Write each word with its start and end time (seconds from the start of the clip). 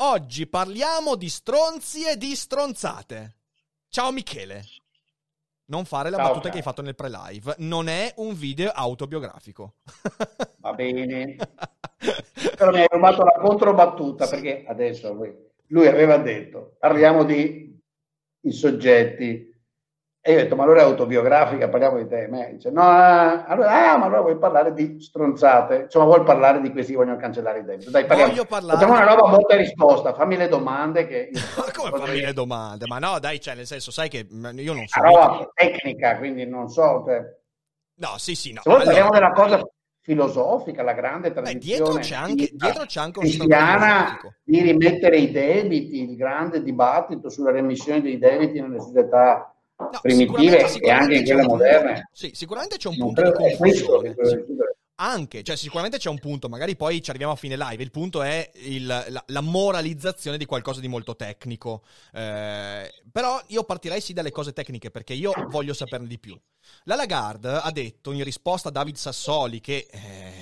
Oggi 0.00 0.46
parliamo 0.46 1.16
di 1.16 1.28
stronzi 1.28 2.06
e 2.06 2.16
di 2.16 2.36
stronzate. 2.36 3.34
Ciao 3.88 4.12
Michele. 4.12 4.62
Non 5.66 5.84
fare 5.86 6.08
la 6.08 6.18
Ciao, 6.18 6.26
battuta 6.26 6.42
ciao. 6.42 6.50
che 6.52 6.56
hai 6.58 6.62
fatto 6.62 6.82
nel 6.82 6.94
pre-live. 6.94 7.56
Non 7.58 7.88
è 7.88 8.12
un 8.18 8.34
video 8.34 8.70
autobiografico. 8.70 9.78
Va 10.58 10.72
bene. 10.72 11.34
Però 12.56 12.70
mi 12.70 12.78
hai 12.78 12.86
rubato 12.88 13.24
la 13.24 13.40
controbattuta 13.40 14.28
perché 14.28 14.64
adesso 14.68 15.12
lui, 15.12 15.34
lui 15.66 15.88
aveva 15.88 16.16
detto 16.18 16.76
parliamo 16.78 17.24
di 17.24 17.76
i 18.42 18.52
soggetti 18.52 19.47
e 20.20 20.32
io 20.32 20.38
ho 20.38 20.42
detto 20.42 20.56
ma 20.56 20.64
allora 20.64 20.80
è 20.80 20.84
autobiografica, 20.84 21.68
parliamo 21.68 21.96
di 21.96 22.06
te. 22.06 22.26
Me 22.28 22.50
dice 22.52 22.70
no, 22.70 22.82
ah, 22.82 23.44
allora, 23.44 23.92
ah, 23.92 23.96
ma 23.96 24.06
allora 24.06 24.20
vuoi 24.20 24.36
parlare 24.36 24.74
di 24.74 25.00
stronzate? 25.00 25.82
Insomma 25.84 26.04
vuoi 26.04 26.22
parlare 26.22 26.60
di 26.60 26.70
questi 26.70 26.92
che 26.92 26.98
vogliono 26.98 27.16
cancellare 27.16 27.60
il 27.60 27.64
debito? 27.64 27.90
Dai, 27.90 28.04
parliamo. 28.04 28.30
Voglio 28.32 28.44
parlare- 28.44 28.78
Facciamo 28.78 28.98
una 28.98 29.14
roba 29.14 29.28
botta 29.28 29.54
e 29.54 29.58
risposta, 29.58 30.14
fammi 30.14 30.36
le 30.36 30.48
domande 30.48 31.06
che... 31.06 31.30
Ma 31.56 31.72
come 31.72 32.04
fammi 32.04 32.20
le 32.20 32.32
domande? 32.32 32.86
Ma 32.86 32.98
no, 32.98 33.18
dai, 33.18 33.40
cioè, 33.40 33.54
nel 33.54 33.66
senso, 33.66 33.90
sai 33.90 34.08
che 34.08 34.26
io 34.28 34.72
non 34.74 34.86
so. 34.86 35.00
Una 35.00 35.08
roba 35.08 35.50
tecnica, 35.54 36.18
quindi 36.18 36.46
non 36.46 36.68
so... 36.68 37.04
cioè, 37.06 37.36
No, 37.98 38.14
sì, 38.18 38.34
sì, 38.34 38.52
no. 38.52 38.60
Se 38.62 38.70
vuoi 38.70 38.84
parliamo 38.84 39.10
Allora, 39.10 39.30
della 39.30 39.32
cosa 39.32 39.68
filosofica, 40.00 40.82
la 40.82 40.92
grande 40.92 41.32
Beh, 41.32 41.42
tradizione 41.42 41.84
dietro 41.84 42.00
c'è 42.00 42.14
anche, 42.14 42.50
dietro 42.52 42.84
c'è 42.86 43.00
anche 43.00 43.20
cristiana 43.20 44.18
di 44.42 44.60
rimettere 44.62 45.18
i 45.18 45.30
debiti, 45.30 46.02
il 46.02 46.16
grande 46.16 46.62
dibattito 46.62 47.28
sulla 47.28 47.50
remissione 47.50 48.00
dei 48.00 48.18
debiti 48.18 48.60
nelle 48.60 48.80
società 48.80 49.52
No, 49.78 49.90
primitive 50.02 50.68
sicuramente- 50.68 50.80
e 50.86 50.90
anche 50.90 51.14
in 51.18 51.24
quelle 51.24 51.42
moderne. 51.42 52.10
Sì, 52.12 52.30
sicuramente 52.34 52.76
c'è 52.78 52.88
un 52.88 52.96
Non 52.96 53.14
punto 53.14 53.22
di 53.22 53.32
confusione. 53.32 54.14
Anche, 55.00 55.44
cioè 55.44 55.54
sicuramente 55.54 55.98
c'è 55.98 56.08
un 56.08 56.18
punto, 56.18 56.48
magari 56.48 56.74
poi 56.74 57.00
ci 57.00 57.10
arriviamo 57.10 57.32
a 57.34 57.36
fine 57.36 57.56
live, 57.56 57.80
il 57.84 57.92
punto 57.92 58.20
è 58.22 58.50
il- 58.64 58.84
la, 58.84 59.24
la 59.24 59.40
moralizzazione 59.40 60.36
di 60.36 60.44
qualcosa 60.44 60.80
di 60.80 60.88
molto 60.88 61.14
tecnico, 61.14 61.82
Eh, 62.12 62.92
però 63.12 63.40
io 63.46 63.62
partirei 63.62 64.00
sì 64.00 64.12
dalle 64.12 64.32
cose 64.32 64.52
tecniche 64.52 64.90
perché 64.90 65.12
io 65.14 65.32
voglio 65.50 65.72
saperne 65.72 66.08
di 66.08 66.18
più. 66.18 66.36
La 66.84 66.96
Lagarde 66.96 67.48
ha 67.62 67.70
detto 67.70 68.10
in 68.10 68.24
risposta 68.24 68.70
a 68.70 68.72
David 68.72 68.96
Sassoli 68.96 69.60
che 69.60 69.86
eh, 69.88 70.32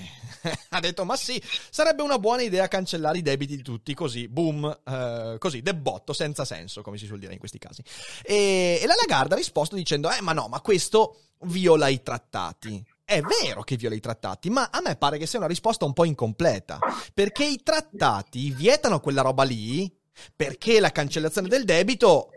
ha 0.69 0.79
detto 0.79 1.05
ma 1.05 1.15
sì, 1.15 1.41
sarebbe 1.69 2.01
una 2.01 2.19
buona 2.19 2.41
idea 2.41 2.67
cancellare 2.67 3.17
i 3.17 3.21
debiti 3.21 3.55
di 3.55 3.61
tutti 3.61 3.93
così, 3.93 4.27
boom, 4.27 4.79
eh, 4.85 5.35
così, 5.39 5.61
debotto, 5.61 6.13
senza 6.13 6.45
senso, 6.45 6.81
come 6.81 6.97
si 6.97 7.05
suol 7.05 7.19
dire 7.19 7.33
in 7.33 7.39
questi 7.39 7.57
casi. 7.57 7.83
E, 8.23 8.79
e 8.81 8.85
la 8.85 8.95
Lagarde 8.97 9.33
ha 9.33 9.37
risposto 9.37 9.75
dicendo 9.75 10.09
eh 10.09 10.21
ma 10.21 10.33
no, 10.33 10.47
ma 10.47 10.61
questo 10.61 11.19
viola 11.41 11.87
i 11.87 12.01
trattati. 12.01 12.83
È 13.03 13.21
vero 13.21 13.63
che 13.63 13.77
viola 13.77 13.95
i 13.95 14.01
trattati, 14.01 14.49
ma 14.49 14.69
a 14.69 14.81
me 14.81 14.97
pare 14.97 15.17
che 15.17 15.25
sia 15.25 15.39
una 15.39 15.47
risposta 15.47 15.85
un 15.85 15.93
po' 15.93 16.03
incompleta, 16.03 16.79
perché 17.13 17.45
i 17.45 17.61
trattati 17.63 18.51
vietano 18.51 18.99
quella 18.99 19.21
roba 19.21 19.43
lì, 19.43 19.89
perché 20.35 20.79
la 20.79 20.91
cancellazione 20.91 21.47
del 21.47 21.63
debito 21.63 22.31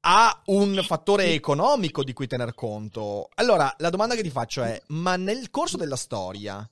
ha 0.00 0.42
un 0.46 0.82
fattore 0.86 1.32
economico 1.32 2.04
di 2.04 2.12
cui 2.12 2.26
tener 2.26 2.54
conto. 2.54 3.28
Allora, 3.34 3.74
la 3.78 3.90
domanda 3.90 4.14
che 4.14 4.22
ti 4.22 4.30
faccio 4.30 4.62
è, 4.62 4.80
ma 4.88 5.16
nel 5.16 5.50
corso 5.50 5.76
della 5.76 5.96
storia, 5.96 6.66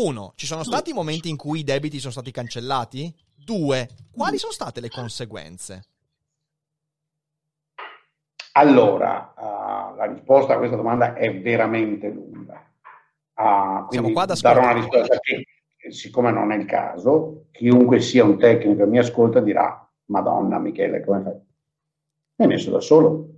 uno, 0.00 0.32
ci 0.36 0.46
sono 0.46 0.62
stati 0.62 0.92
momenti 0.92 1.28
in 1.28 1.36
cui 1.36 1.60
i 1.60 1.64
debiti 1.64 1.98
sono 1.98 2.12
stati 2.12 2.30
cancellati? 2.30 3.12
Due, 3.34 3.88
quali 4.10 4.38
sono 4.38 4.52
state 4.52 4.80
le 4.80 4.90
conseguenze? 4.90 5.84
Allora, 8.52 9.34
ah, 9.34 9.94
la 9.96 10.04
risposta 10.06 10.54
a 10.54 10.58
questa 10.58 10.76
domanda 10.76 11.14
è 11.14 11.40
veramente 11.40 12.08
lunga. 12.08 12.64
Siamo 13.34 13.86
quindi 13.86 14.12
qua 14.12 14.22
ad 14.22 14.40
darò 14.40 14.60
una 14.60 14.70
ascoltare. 14.70 14.80
risposta 14.80 15.18
che, 15.20 15.46
eh, 15.76 15.92
siccome 15.92 16.30
non 16.32 16.50
è 16.50 16.56
il 16.56 16.64
caso, 16.64 17.46
chiunque 17.52 18.00
sia 18.00 18.24
un 18.24 18.36
tecnico 18.38 18.82
e 18.82 18.86
mi 18.86 18.98
ascolta 18.98 19.40
dirà, 19.40 19.88
Madonna 20.06 20.58
Michele, 20.58 21.04
come 21.04 21.22
fai? 21.22 21.32
Mi 21.34 22.44
hai 22.44 22.46
messo 22.48 22.70
da 22.70 22.80
solo. 22.80 23.37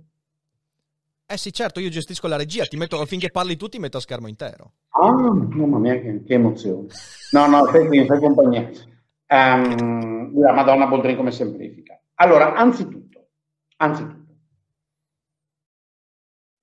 Eh 1.31 1.37
sì, 1.37 1.53
certo, 1.53 1.79
io 1.79 1.87
gestisco 1.87 2.27
la 2.27 2.35
regia, 2.35 2.65
ti 2.65 2.75
metto, 2.75 3.05
finché 3.05 3.31
parli 3.31 3.55
tu 3.55 3.69
ti 3.69 3.79
metto 3.79 3.95
a 3.95 4.01
schermo 4.01 4.27
intero. 4.27 4.73
Ah, 4.89 5.13
mamma 5.13 5.79
mia, 5.79 5.97
che, 5.97 6.23
che 6.23 6.33
emozione. 6.33 6.87
No, 7.31 7.47
no, 7.47 7.63
fai 7.67 7.87
qui, 7.87 8.05
compagnia. 8.05 8.69
Ehm, 9.27 10.37
la 10.37 10.51
Madonna 10.51 10.87
Boldrini 10.87 11.15
come 11.15 11.31
semplifica. 11.31 11.97
Allora, 12.15 12.53
anzitutto, 12.53 13.29
anzitutto, 13.77 14.33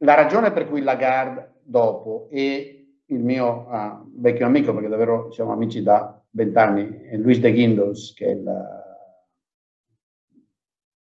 la 0.05 0.15
ragione 0.15 0.53
per 0.53 0.69
cui 0.69 0.83
Lagarde 0.83 1.61
dopo 1.63 2.29
e 2.31 2.99
il 3.07 3.21
mio 3.21 3.71
ah, 3.71 4.05
vecchio 4.17 4.45
amico, 4.45 4.75
perché 4.75 4.89
davvero 4.89 5.33
siamo 5.33 5.53
amici 5.53 5.83
da 5.83 6.23
vent'anni, 6.29 7.17
Luis 7.17 7.39
de 7.39 7.53
Guindos, 7.53 8.13
che 8.13 8.27
è 8.27 8.31
il 8.33 8.53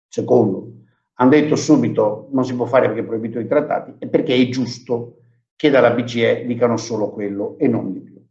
secondo, 0.08 0.79
hanno 1.22 1.30
detto 1.30 1.56
subito 1.56 2.30
non 2.32 2.46
si 2.46 2.56
può 2.56 2.66
fare 2.66 2.88
perché 2.88 3.02
è 3.02 3.06
proibito 3.06 3.40
i 3.40 3.48
trattati 3.48 3.96
e 4.00 4.08
perché 4.08 4.36
è 4.36 4.48
giusto 4.48 5.18
che 5.56 5.70
dalla 5.70 5.92
BCE 5.92 6.46
dicano 6.46 6.78
solo 6.78 7.10
quello 7.10 7.58
e 7.58 7.68
non 7.68 7.92
di 7.92 8.00
più. 8.00 8.26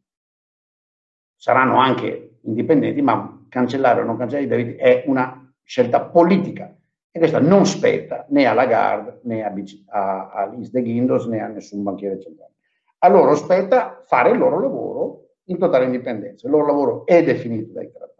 Saranno 1.36 1.76
anche 1.76 2.38
indipendenti, 2.42 3.02
ma 3.02 3.44
cancellare 3.50 4.00
o 4.00 4.04
non 4.04 4.16
cancellare 4.16 4.46
i 4.46 4.48
debiti 4.48 4.78
è 4.78 5.04
una 5.06 5.52
scelta 5.62 6.00
politica 6.00 6.74
e 7.10 7.18
questa 7.18 7.40
non 7.40 7.66
spetta 7.66 8.24
né 8.30 8.46
a 8.46 8.54
Lagarde 8.54 9.20
né 9.24 9.44
a, 9.44 9.50
BC, 9.50 9.84
a, 9.88 10.30
a 10.30 10.46
Liz 10.46 10.70
de 10.70 10.80
Guindos 10.80 11.26
né 11.26 11.42
a 11.42 11.46
nessun 11.46 11.82
banchiere 11.82 12.18
centrale. 12.18 12.52
A 13.00 13.08
loro 13.08 13.34
spetta 13.34 14.02
fare 14.06 14.30
il 14.30 14.38
loro 14.38 14.58
lavoro 14.60 15.32
in 15.44 15.58
totale 15.58 15.84
indipendenza. 15.84 16.46
Il 16.46 16.52
loro 16.52 16.66
lavoro 16.66 17.04
è 17.04 17.22
definito 17.22 17.72
dai 17.74 17.92
trattati. 17.92 18.17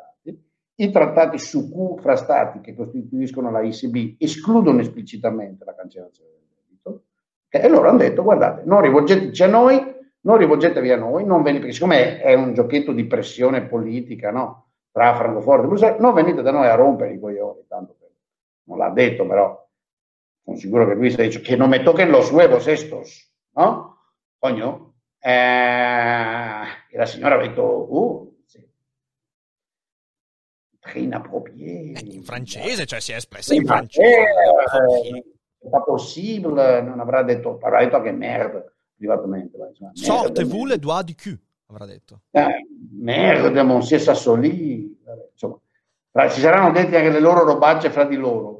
I 0.80 0.92
trattati 0.92 1.38
su 1.38 1.72
Q 1.72 2.00
fra 2.00 2.14
stati 2.14 2.60
che 2.60 2.72
costituiscono 2.72 3.50
la 3.50 3.62
ECB 3.62 4.14
escludono 4.18 4.80
esplicitamente 4.80 5.64
la 5.64 5.74
cancellazione 5.74 6.30
del 6.30 6.46
debito 6.54 7.02
e 7.48 7.68
loro 7.68 7.88
hanno 7.88 7.98
detto 7.98 8.22
guardate, 8.22 8.62
non 8.64 8.80
rivolgeteci 8.80 9.42
a 9.42 9.48
noi, 9.48 9.96
non 10.20 10.36
rivolgetevi 10.36 10.92
a 10.92 10.96
noi, 10.96 11.24
non 11.24 11.42
venite, 11.42 11.62
perché 11.62 11.74
siccome 11.74 12.20
è 12.20 12.32
un 12.34 12.54
giochetto 12.54 12.92
di 12.92 13.06
pressione 13.06 13.66
politica 13.66 14.30
no? 14.30 14.66
tra 14.92 15.16
Francoforte 15.16 15.64
e 15.64 15.66
Bruxelles, 15.66 16.00
non 16.00 16.14
venite 16.14 16.42
da 16.42 16.52
noi 16.52 16.68
a 16.68 16.76
rompere 16.76 17.12
i 17.12 17.18
coglioni, 17.18 17.64
tanto 17.66 17.96
per, 17.98 18.10
non 18.64 18.78
l'ha 18.78 18.90
detto 18.90 19.26
però, 19.26 19.68
sono 20.44 20.56
sicuro 20.56 20.86
che 20.86 20.94
lui 20.94 21.10
si 21.10 21.16
dice 21.16 21.40
che 21.40 21.56
non 21.56 21.70
me 21.70 21.82
toquen 21.82 22.10
los 22.10 22.30
huevos 22.30 22.68
estos, 22.68 23.34
no? 23.54 23.96
Coño, 24.38 24.94
eh, 25.18 26.62
e 26.88 26.96
la 26.96 27.06
signora 27.06 27.34
ha 27.34 27.38
detto, 27.38 27.94
uh. 27.94 28.27
Très 30.88 31.02
inapproprié. 31.02 31.92
Eh, 31.92 32.14
in 32.14 32.22
francese, 32.22 32.86
cioè 32.86 33.00
si 33.00 33.12
è 33.12 33.16
espressa 33.16 33.54
in 33.54 33.60
In 33.60 33.66
francese. 33.66 34.24
francese, 34.66 35.24
è 35.58 35.68
pas 35.68 35.84
possible, 35.84 36.80
non 36.82 37.00
avrà 37.00 37.22
detto, 37.22 37.58
avrà 37.60 37.84
detto 37.84 38.00
che 38.00 38.12
merde 38.12 38.72
privatamente. 38.96 39.56
insomma, 39.56 39.92
merde, 39.94 40.00
Sortez-vous 40.00 40.66
le 40.66 40.78
doigts 40.78 41.04
du 41.04 41.14
cul, 41.14 41.38
avrà 41.66 41.84
detto. 41.86 42.22
Eh, 42.30 42.66
merde, 42.98 43.62
monsieur 43.62 44.00
Sassoli, 44.00 44.98
insomma, 45.32 45.58
si 46.28 46.40
saranno 46.40 46.72
detti 46.72 46.96
anche 46.96 47.10
le 47.10 47.20
loro 47.20 47.44
robacce 47.44 47.90
fra 47.90 48.04
di 48.04 48.16
loro. 48.16 48.56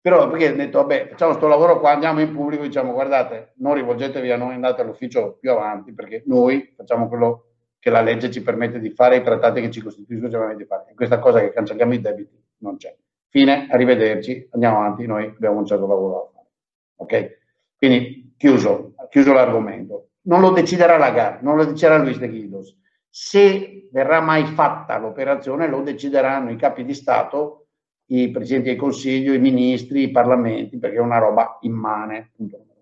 Però 0.00 0.28
perché 0.28 0.48
hanno 0.48 0.56
detto, 0.56 0.78
vabbè, 0.78 1.08
facciamo 1.08 1.34
sto 1.34 1.48
lavoro 1.48 1.80
qua, 1.80 1.90
andiamo 1.90 2.20
in 2.20 2.32
pubblico 2.32 2.62
e 2.62 2.68
diciamo, 2.68 2.92
guardate, 2.92 3.52
non 3.56 3.74
rivolgetevi 3.74 4.30
a 4.30 4.36
noi, 4.36 4.54
andate 4.54 4.82
all'ufficio 4.82 5.36
più 5.40 5.50
avanti, 5.50 5.92
perché 5.92 6.22
noi 6.26 6.72
facciamo 6.76 7.08
quello 7.08 7.47
che 7.78 7.90
la 7.90 8.00
legge 8.00 8.30
ci 8.30 8.42
permette 8.42 8.80
di 8.80 8.90
fare, 8.90 9.16
i 9.16 9.22
trattati 9.22 9.60
che 9.60 9.70
ci 9.70 9.80
costituiscono 9.80 10.30
ci 10.30 10.36
permettono 10.36 10.62
di 10.62 10.66
fare. 10.66 10.90
E 10.90 10.94
questa 10.94 11.18
cosa 11.18 11.40
che 11.40 11.52
cancelliamo 11.52 11.94
i 11.94 12.00
debiti 12.00 12.42
non 12.58 12.76
c'è. 12.76 12.94
Fine, 13.28 13.68
arrivederci, 13.70 14.48
andiamo 14.52 14.78
avanti, 14.78 15.06
noi 15.06 15.26
abbiamo 15.26 15.58
un 15.58 15.66
certo 15.66 15.86
lavoro 15.86 16.12
da 16.12 16.30
fare. 16.32 16.48
Ok? 16.96 17.38
Quindi 17.76 18.34
chiuso, 18.36 18.94
chiuso 19.10 19.32
l'argomento. 19.32 20.08
Non 20.22 20.40
lo 20.40 20.50
deciderà 20.50 20.96
Lagarde, 20.96 21.38
non 21.42 21.56
lo 21.56 21.64
deciderà 21.64 21.98
Luis 21.98 22.18
de 22.18 22.28
Guidos. 22.28 22.76
Se 23.08 23.88
verrà 23.90 24.20
mai 24.20 24.44
fatta 24.44 24.98
l'operazione, 24.98 25.68
lo 25.68 25.80
decideranno 25.82 26.50
i 26.50 26.56
capi 26.56 26.84
di 26.84 26.94
Stato, 26.94 27.68
i 28.06 28.30
presidenti 28.30 28.68
del 28.68 28.78
Consiglio, 28.78 29.32
i 29.32 29.38
ministri, 29.38 30.02
i 30.02 30.10
parlamenti, 30.10 30.78
perché 30.78 30.96
è 30.96 31.00
una 31.00 31.18
roba 31.18 31.58
immane. 31.62 32.32
Punto 32.34 32.56
numero. 32.56 32.76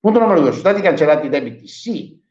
Punto 0.00 0.18
numero 0.20 0.40
due, 0.40 0.50
sono 0.50 0.60
stati 0.60 0.80
cancellati 0.80 1.26
i 1.26 1.30
debiti? 1.30 1.66
Sì, 1.66 2.22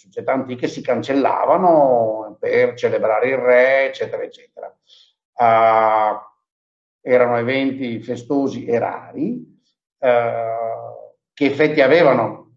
società 0.00 0.32
antiche 0.32 0.66
si 0.66 0.80
cancellavano 0.80 2.36
per 2.40 2.74
celebrare 2.74 3.28
il 3.28 3.36
re, 3.36 3.86
eccetera, 3.86 4.22
eccetera. 4.22 4.74
Uh, 5.34 6.18
erano 7.02 7.36
eventi 7.36 8.00
festosi 8.00 8.64
e 8.64 8.78
rari, 8.78 9.58
uh, 9.98 10.08
che 11.34 11.44
effetti 11.44 11.82
avevano 11.82 12.52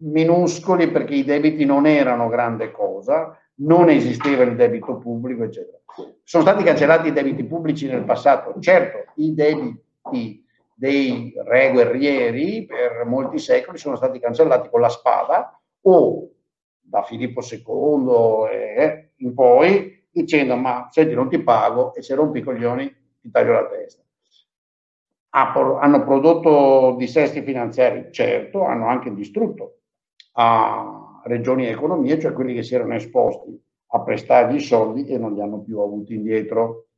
minuscoli 0.00 0.90
perché 0.90 1.14
i 1.14 1.24
debiti 1.24 1.64
non 1.64 1.86
erano 1.86 2.28
grande 2.28 2.70
cosa, 2.70 3.38
non 3.56 3.88
esisteva 3.88 4.42
il 4.42 4.54
debito 4.54 4.98
pubblico, 4.98 5.44
eccetera. 5.44 5.78
Sono 6.22 6.42
stati 6.42 6.62
cancellati 6.62 7.08
i 7.08 7.12
debiti 7.12 7.44
pubblici 7.44 7.86
nel 7.86 8.04
passato, 8.04 8.54
certo, 8.60 9.12
i 9.16 9.32
debiti 9.32 10.44
dei 10.74 11.32
re 11.44 11.70
guerrieri 11.70 12.66
per 12.66 13.04
molti 13.06 13.38
secoli 13.38 13.78
sono 13.78 13.96
stati 13.96 14.18
cancellati 14.18 14.68
con 14.68 14.80
la 14.80 14.88
spada 14.88 15.58
o 15.82 16.28
da 16.92 17.02
Filippo 17.04 17.40
II 17.40 18.50
e 18.50 19.12
in 19.16 19.32
poi 19.32 20.04
dicendo 20.10 20.56
ma 20.56 20.88
senti 20.90 21.14
non 21.14 21.30
ti 21.30 21.38
pago 21.38 21.94
e 21.94 22.02
se 22.02 22.14
rompi 22.14 22.40
i 22.40 22.42
coglioni 22.42 22.94
ti 23.18 23.30
taglio 23.30 23.52
la 23.54 23.66
testa. 23.66 24.02
hanno 25.30 26.04
prodotto 26.04 26.94
dissesti 26.98 27.40
finanziari, 27.40 28.12
certo, 28.12 28.62
hanno 28.64 28.88
anche 28.88 29.14
distrutto 29.14 29.78
a 30.32 31.22
regioni 31.24 31.66
e 31.66 31.70
economie, 31.70 32.18
cioè 32.18 32.34
quelli 32.34 32.52
che 32.52 32.62
si 32.62 32.74
erano 32.74 32.94
esposti 32.94 33.58
a 33.94 34.00
prestargli 34.02 34.56
i 34.56 34.60
soldi 34.60 35.06
e 35.06 35.16
non 35.16 35.32
li 35.32 35.40
hanno 35.40 35.60
più 35.60 35.78
avuti 35.78 36.14
indietro. 36.14 36.88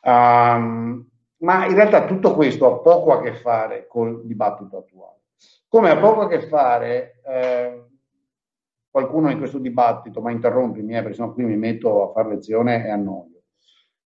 Um, 0.00 1.06
ma 1.38 1.66
in 1.66 1.74
realtà 1.74 2.06
tutto 2.06 2.34
questo 2.34 2.66
ha 2.66 2.78
poco 2.78 3.12
a 3.12 3.20
che 3.20 3.34
fare 3.34 3.86
col 3.86 4.24
dibattito 4.24 4.78
attuale. 4.78 5.20
Come 5.68 5.90
ha 5.90 5.98
poco 5.98 6.22
a 6.22 6.28
che 6.28 6.40
fare, 6.46 7.20
eh, 7.26 7.84
qualcuno 8.94 9.28
in 9.28 9.38
questo 9.38 9.58
dibattito, 9.58 10.20
ma 10.20 10.30
interrompimi, 10.30 10.96
eh, 10.96 11.02
perché 11.02 11.16
sennò 11.16 11.32
qui 11.32 11.42
mi 11.42 11.56
metto 11.56 12.08
a 12.08 12.12
fare 12.12 12.28
lezione 12.28 12.86
e 12.86 12.90
annoio. 12.90 13.40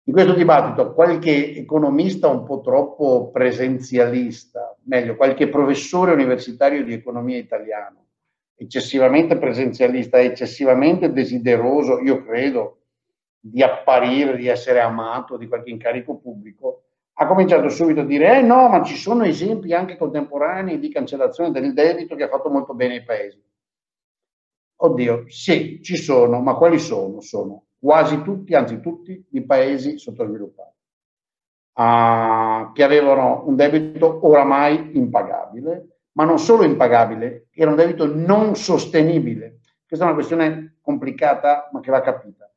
In 0.03 0.11
questo 0.11 0.33
dibattito 0.33 0.93
qualche 0.93 1.55
economista 1.55 2.27
un 2.27 2.43
po' 2.43 2.59
troppo 2.59 3.31
presenzialista, 3.31 4.77
meglio, 4.83 5.15
qualche 5.15 5.47
professore 5.47 6.11
universitario 6.11 6.83
di 6.83 6.91
economia 6.91 7.37
italiano, 7.37 8.07
eccessivamente 8.57 9.37
presenzialista, 9.37 10.19
eccessivamente 10.19 11.13
desideroso, 11.13 12.01
io 12.01 12.21
credo, 12.25 12.79
di 13.39 13.63
apparire, 13.63 14.35
di 14.35 14.47
essere 14.47 14.81
amato 14.81 15.37
di 15.37 15.47
qualche 15.47 15.69
incarico 15.69 16.17
pubblico, 16.17 16.83
ha 17.13 17.25
cominciato 17.25 17.69
subito 17.69 18.01
a 18.01 18.05
dire, 18.05 18.39
eh 18.39 18.41
no, 18.41 18.67
ma 18.67 18.83
ci 18.83 18.97
sono 18.97 19.23
esempi 19.23 19.73
anche 19.73 19.95
contemporanei 19.95 20.77
di 20.77 20.89
cancellazione 20.89 21.51
del 21.51 21.73
debito 21.73 22.15
che 22.15 22.23
ha 22.23 22.27
fatto 22.27 22.49
molto 22.49 22.73
bene 22.73 22.95
ai 22.95 23.03
paesi. 23.05 23.41
Oddio, 24.85 25.23
sì, 25.29 25.79
ci 25.81 25.95
sono, 25.95 26.41
ma 26.41 26.55
quali 26.55 26.77
sono? 26.77 27.21
Sono 27.21 27.67
quasi 27.79 28.21
tutti, 28.21 28.53
anzi 28.53 28.81
tutti, 28.81 29.25
i 29.31 29.45
paesi 29.45 29.97
sottosviluppati, 29.97 30.75
uh, 31.75 32.71
che 32.73 32.83
avevano 32.83 33.43
un 33.47 33.55
debito 33.55 34.27
oramai 34.27 34.97
impagabile, 34.97 35.99
ma 36.13 36.25
non 36.25 36.37
solo 36.37 36.65
impagabile, 36.65 37.47
era 37.51 37.69
un 37.69 37.77
debito 37.77 38.13
non 38.13 38.57
sostenibile. 38.57 39.59
Questa 39.87 40.05
è 40.05 40.09
una 40.09 40.17
questione 40.17 40.79
complicata, 40.81 41.69
ma 41.71 41.79
che 41.79 41.91
va 41.91 42.01
capita. 42.01 42.51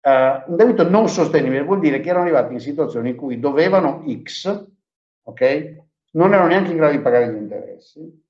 Uh, 0.00 0.50
un 0.50 0.56
debito 0.56 0.88
non 0.88 1.10
sostenibile 1.10 1.62
vuol 1.62 1.80
dire 1.80 2.00
che 2.00 2.08
erano 2.08 2.24
arrivati 2.24 2.54
in 2.54 2.60
situazioni 2.60 3.10
in 3.10 3.16
cui 3.16 3.38
dovevano 3.38 4.02
X, 4.22 4.66
ok? 5.24 5.84
Non 6.12 6.32
erano 6.32 6.48
neanche 6.48 6.70
in 6.70 6.78
grado 6.78 6.96
di 6.96 7.02
pagare 7.02 7.30
gli 7.30 7.36
interessi, 7.36 8.24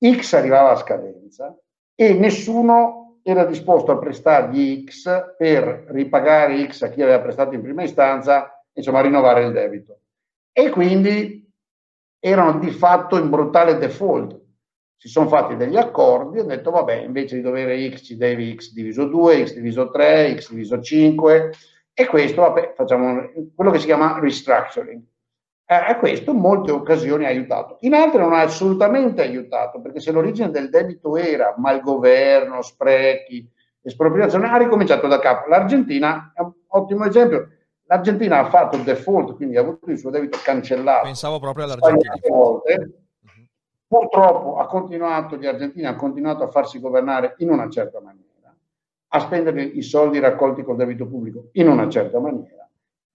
X 0.00 0.32
arrivava 0.32 0.70
a 0.70 0.76
scadenza 0.76 1.56
e 2.00 2.14
nessuno 2.14 3.18
era 3.24 3.44
disposto 3.44 3.90
a 3.90 3.98
prestargli 3.98 4.84
X 4.84 5.34
per 5.36 5.86
ripagare 5.88 6.64
X 6.68 6.82
a 6.82 6.90
chi 6.90 7.02
aveva 7.02 7.20
prestato 7.20 7.56
in 7.56 7.60
prima 7.60 7.82
istanza, 7.82 8.64
insomma, 8.72 9.00
rinnovare 9.00 9.44
il 9.44 9.52
debito. 9.52 10.02
E 10.52 10.70
quindi 10.70 11.44
erano 12.20 12.60
di 12.60 12.70
fatto 12.70 13.18
in 13.18 13.28
brutale 13.28 13.78
default. 13.78 14.40
Si 14.96 15.08
sono 15.08 15.26
fatti 15.26 15.56
degli 15.56 15.76
accordi 15.76 16.38
hanno 16.38 16.54
detto, 16.54 16.70
vabbè, 16.70 17.02
invece 17.02 17.34
di 17.34 17.42
dovere 17.42 17.90
x 17.90 18.04
ci 18.04 18.16
devi 18.16 18.54
x 18.54 18.72
diviso 18.72 19.06
2, 19.06 19.46
x 19.46 19.54
diviso 19.54 19.90
3, 19.90 20.36
x 20.38 20.50
diviso 20.50 20.80
5 20.80 21.52
e 21.92 22.06
questo, 22.06 22.42
vabbè, 22.42 22.74
facciamo 22.76 23.28
quello 23.56 23.72
che 23.72 23.80
si 23.80 23.86
chiama 23.86 24.20
restructuring. 24.20 25.02
Eh, 25.70 25.96
questo 25.98 26.30
in 26.30 26.38
molte 26.38 26.70
occasioni 26.70 27.26
ha 27.26 27.28
aiutato. 27.28 27.76
In 27.80 27.92
altre 27.92 28.20
non 28.20 28.32
ha 28.32 28.40
assolutamente 28.40 29.20
aiutato, 29.20 29.82
perché 29.82 30.00
se 30.00 30.12
l'origine 30.12 30.50
del 30.50 30.70
debito 30.70 31.14
era 31.16 31.54
malgoverno, 31.58 32.62
sprechi, 32.62 33.46
espropriazione, 33.82 34.48
ha 34.48 34.56
ricominciato 34.56 35.06
da 35.06 35.18
capo. 35.18 35.48
L'Argentina 35.50 36.32
è 36.34 36.40
un 36.40 36.52
ottimo 36.68 37.04
esempio 37.04 37.50
L'Argentina 37.90 38.38
ha 38.38 38.50
fatto 38.50 38.76
il 38.76 38.82
default, 38.82 39.34
quindi 39.34 39.56
ha 39.56 39.62
avuto 39.62 39.90
il 39.90 39.98
suo 39.98 40.10
debito 40.10 40.38
cancellato. 40.42 41.04
Pensavo 41.04 41.38
proprio 41.38 41.64
all'Argentina. 41.64 42.14
Volte. 42.28 42.74
Uh-huh. 43.22 43.46
Purtroppo 43.86 44.56
ha 44.58 44.66
continuato, 44.66 45.36
gli 45.36 45.46
argentini 45.46 45.86
hanno 45.86 45.96
continuato 45.96 46.44
a 46.44 46.50
farsi 46.50 46.80
governare 46.80 47.34
in 47.38 47.50
una 47.50 47.70
certa 47.70 47.98
maniera, 48.00 48.54
a 49.08 49.20
spendere 49.20 49.62
i 49.62 49.80
soldi 49.80 50.18
raccolti 50.18 50.62
col 50.62 50.76
debito 50.76 51.06
pubblico 51.06 51.48
in 51.52 51.68
una 51.68 51.88
certa 51.88 52.20
maniera 52.20 52.67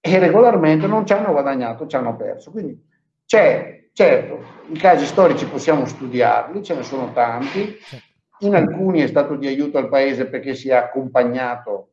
e 0.05 0.19
regolarmente 0.19 0.85
non 0.85 1.05
ci 1.05 1.13
hanno 1.13 1.31
guadagnato, 1.31 1.87
ci 1.87 1.95
hanno 1.95 2.17
perso. 2.17 2.51
Quindi 2.51 2.77
c'è, 3.25 3.87
certo, 3.93 4.43
i 4.67 4.77
casi 4.77 5.05
storici 5.05 5.47
possiamo 5.47 5.85
studiarli, 5.85 6.61
ce 6.61 6.75
ne 6.75 6.83
sono 6.83 7.13
tanti, 7.13 7.77
in 8.39 8.53
alcuni 8.53 8.99
è 8.99 9.07
stato 9.07 9.37
di 9.37 9.47
aiuto 9.47 9.77
al 9.77 9.87
paese 9.87 10.25
perché 10.25 10.55
si 10.55 10.67
è 10.67 10.73
accompagnato 10.73 11.91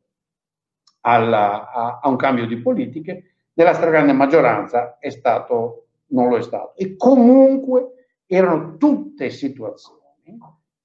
alla, 1.03 1.71
a, 1.71 2.01
a, 2.03 2.09
un 2.09 2.17
cambio 2.17 2.49
di 2.49 2.57
politiche, 2.57 3.35
nella 3.53 3.75
stragrande 3.75 4.13
maggioranza 4.13 4.99
è 4.99 5.11
stato, 5.11 5.87
non 6.07 6.31
lo 6.31 6.37
è 6.37 6.43
stato. 6.43 6.75
E 6.75 6.97
comunque 6.97 8.23
erano 8.27 8.77
tutte 8.77 9.31
situazioni 9.31 10.01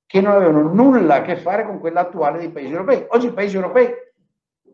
che 0.06 0.22
non 0.22 0.34
avevano 0.34 0.72
nulla 0.72 1.16
a 1.16 1.22
che 1.24 1.38
fare 1.38 1.66
con 1.66 1.80
quella 1.80 2.02
attuale 2.02 2.38
dei 2.38 2.52
paesi 2.52 2.72
europei. 2.72 3.04
Oggi 3.10 3.28
i 3.28 3.34
paesi 3.34 3.56
europei, 3.56 3.92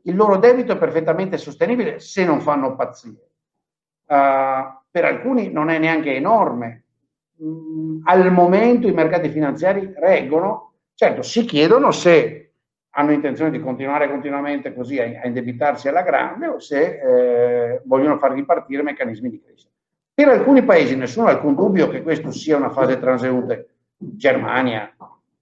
il 0.04 0.16
loro 0.16 0.38
debito 0.38 0.74
è 0.74 0.78
perfettamente 0.78 1.38
sostenibile 1.38 2.00
se 2.00 2.26
non 2.26 2.42
fanno 2.42 2.76
pazzie. 2.76 3.10
Uh, 4.06 4.80
per 4.90 5.06
alcuni 5.06 5.52
non 5.52 5.70
è 5.70 5.78
neanche 5.78 6.14
enorme. 6.14 6.84
Mm, 7.44 8.02
al 8.04 8.32
momento 8.32 8.88
i 8.88 8.94
mercati 8.94 9.30
finanziari 9.30 9.94
reggono, 9.96 10.74
certo 10.96 11.22
si 11.22 11.46
chiedono 11.46 11.92
se 11.92 12.54
hanno 12.92 13.12
intenzione 13.12 13.52
di 13.52 13.62
continuare 13.62 14.10
continuamente 14.10 14.74
così 14.74 15.00
a, 15.00 15.22
a 15.22 15.28
indebitarsi 15.28 15.88
alla 15.88 16.02
grande 16.02 16.48
o 16.48 16.60
se 16.60 17.00
eh, 17.00 17.82
vogliono 17.86 18.18
far 18.18 18.34
ripartire 18.34 18.84
meccanismi 18.84 19.30
di 19.30 19.42
crescita. 19.42 19.72
Per 20.14 20.28
alcuni 20.28 20.64
paesi 20.64 20.96
nessuno 20.96 21.28
ha 21.28 21.32
alcun 21.32 21.56
dubbio 21.56 21.88
che 21.88 22.02
questa 22.02 22.32
sia 22.32 22.58
una 22.58 22.70
fase 22.70 23.00
transeunte. 23.00 23.70
Germania, 23.98 24.94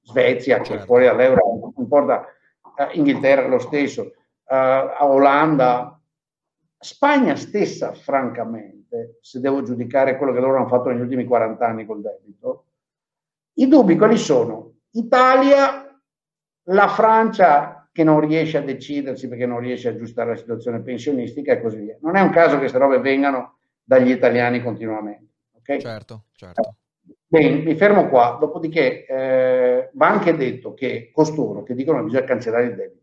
Svezia, 0.01 0.62
certo. 0.62 0.86
fuori 0.86 1.06
dall'euro, 1.06 1.42
non 1.60 1.74
importa, 1.78 2.25
eh, 2.78 2.89
Inghilterra 2.94 3.48
lo 3.48 3.60
stesso, 3.60 4.13
eh, 4.50 4.96
Olanda, 5.00 6.00
Spagna 6.82 7.36
stessa, 7.36 7.94
francamente, 7.94 9.18
se 9.22 9.39
devo 9.39 9.62
giudicare 9.62 10.18
quello 10.18 10.32
che 10.32 10.39
loro 10.39 10.58
hanno 10.58 10.68
fatto 10.68 10.89
negli 10.89 11.01
ultimi 11.01 11.25
40 11.25 11.65
anni 11.65 11.86
col 11.86 12.01
debito, 12.01 12.65
i 13.56 13.68
dubbi 13.68 13.98
quali 13.98 14.18
sono? 14.18 14.75
Italia 14.91 15.86
la 16.63 16.88
Francia 16.88 17.89
che 17.91 18.03
non 18.03 18.22
riesce 18.22 18.58
a 18.58 18.62
decidersi 18.62 19.27
perché 19.27 19.46
non 19.46 19.60
riesce 19.60 19.89
a 19.89 19.91
aggiustare 19.91 20.29
la 20.29 20.36
situazione 20.38 20.82
pensionistica 20.82 21.51
e 21.51 21.62
così 21.62 21.79
via. 21.79 21.98
Non 22.01 22.15
è 22.15 22.22
un 22.22 22.29
caso 22.29 22.53
che 22.53 22.60
queste 22.60 22.77
robe 22.77 23.00
vengano 23.00 23.58
dagli 23.84 24.12
italiani 24.12 24.63
continuamente. 24.63 25.34
Okay? 25.58 25.82
Certo, 25.82 26.25
certo. 26.32 26.75
Bene, 27.27 27.62
mi 27.62 27.75
fermo 27.75 28.08
qua, 28.08 28.38
dopodiché 28.39 29.06
eh, 29.06 29.89
va 29.94 30.08
anche 30.08 30.36
detto 30.36 30.74
che 30.74 31.12
costoro 31.12 31.63
che 31.63 31.75
dicono 31.75 31.98
che 31.98 32.06
bisogna 32.06 32.24
cancellare 32.24 32.65
il 32.65 32.75
debito 32.75 32.99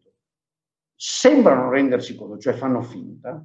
sembrano 0.97 1.71
rendersi 1.71 2.17
conto, 2.17 2.39
cioè 2.39 2.55
fanno 2.55 2.83
finta, 2.83 3.45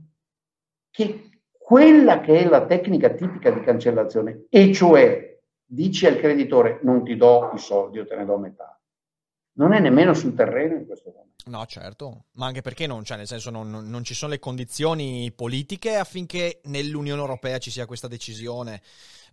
che 0.89 1.41
quella 1.57 2.21
che 2.21 2.39
è 2.39 2.47
la 2.47 2.65
tecnica 2.65 3.09
tipica 3.09 3.51
di 3.51 3.61
cancellazione, 3.61 4.45
e 4.49 4.73
cioè 4.73 5.39
dici 5.63 6.05
al 6.05 6.17
creditore 6.17 6.79
non 6.83 7.03
ti 7.03 7.15
do 7.15 7.51
i 7.53 7.59
soldi, 7.59 7.97
io 7.97 8.07
te 8.07 8.15
ne 8.15 8.25
do 8.25 8.37
metà, 8.37 8.79
non 9.53 9.73
è 9.73 9.79
nemmeno 9.79 10.13
sul 10.13 10.33
terreno 10.33 10.75
in 10.75 10.85
questo 10.85 11.11
momento. 11.11 11.31
No, 11.45 11.65
certo, 11.65 12.25
ma 12.33 12.45
anche 12.45 12.61
perché 12.61 12.87
non, 12.87 13.03
cioè, 13.03 13.17
nel 13.17 13.27
senso 13.27 13.49
non, 13.49 13.69
non, 13.69 14.03
ci 14.03 14.13
sono 14.13 14.31
le 14.31 14.39
condizioni 14.39 15.31
politiche 15.35 15.95
affinché 15.95 16.61
nell'Unione 16.65 17.19
Europea 17.19 17.57
ci 17.57 17.71
sia 17.71 17.85
questa 17.85 18.07
decisione. 18.07 18.81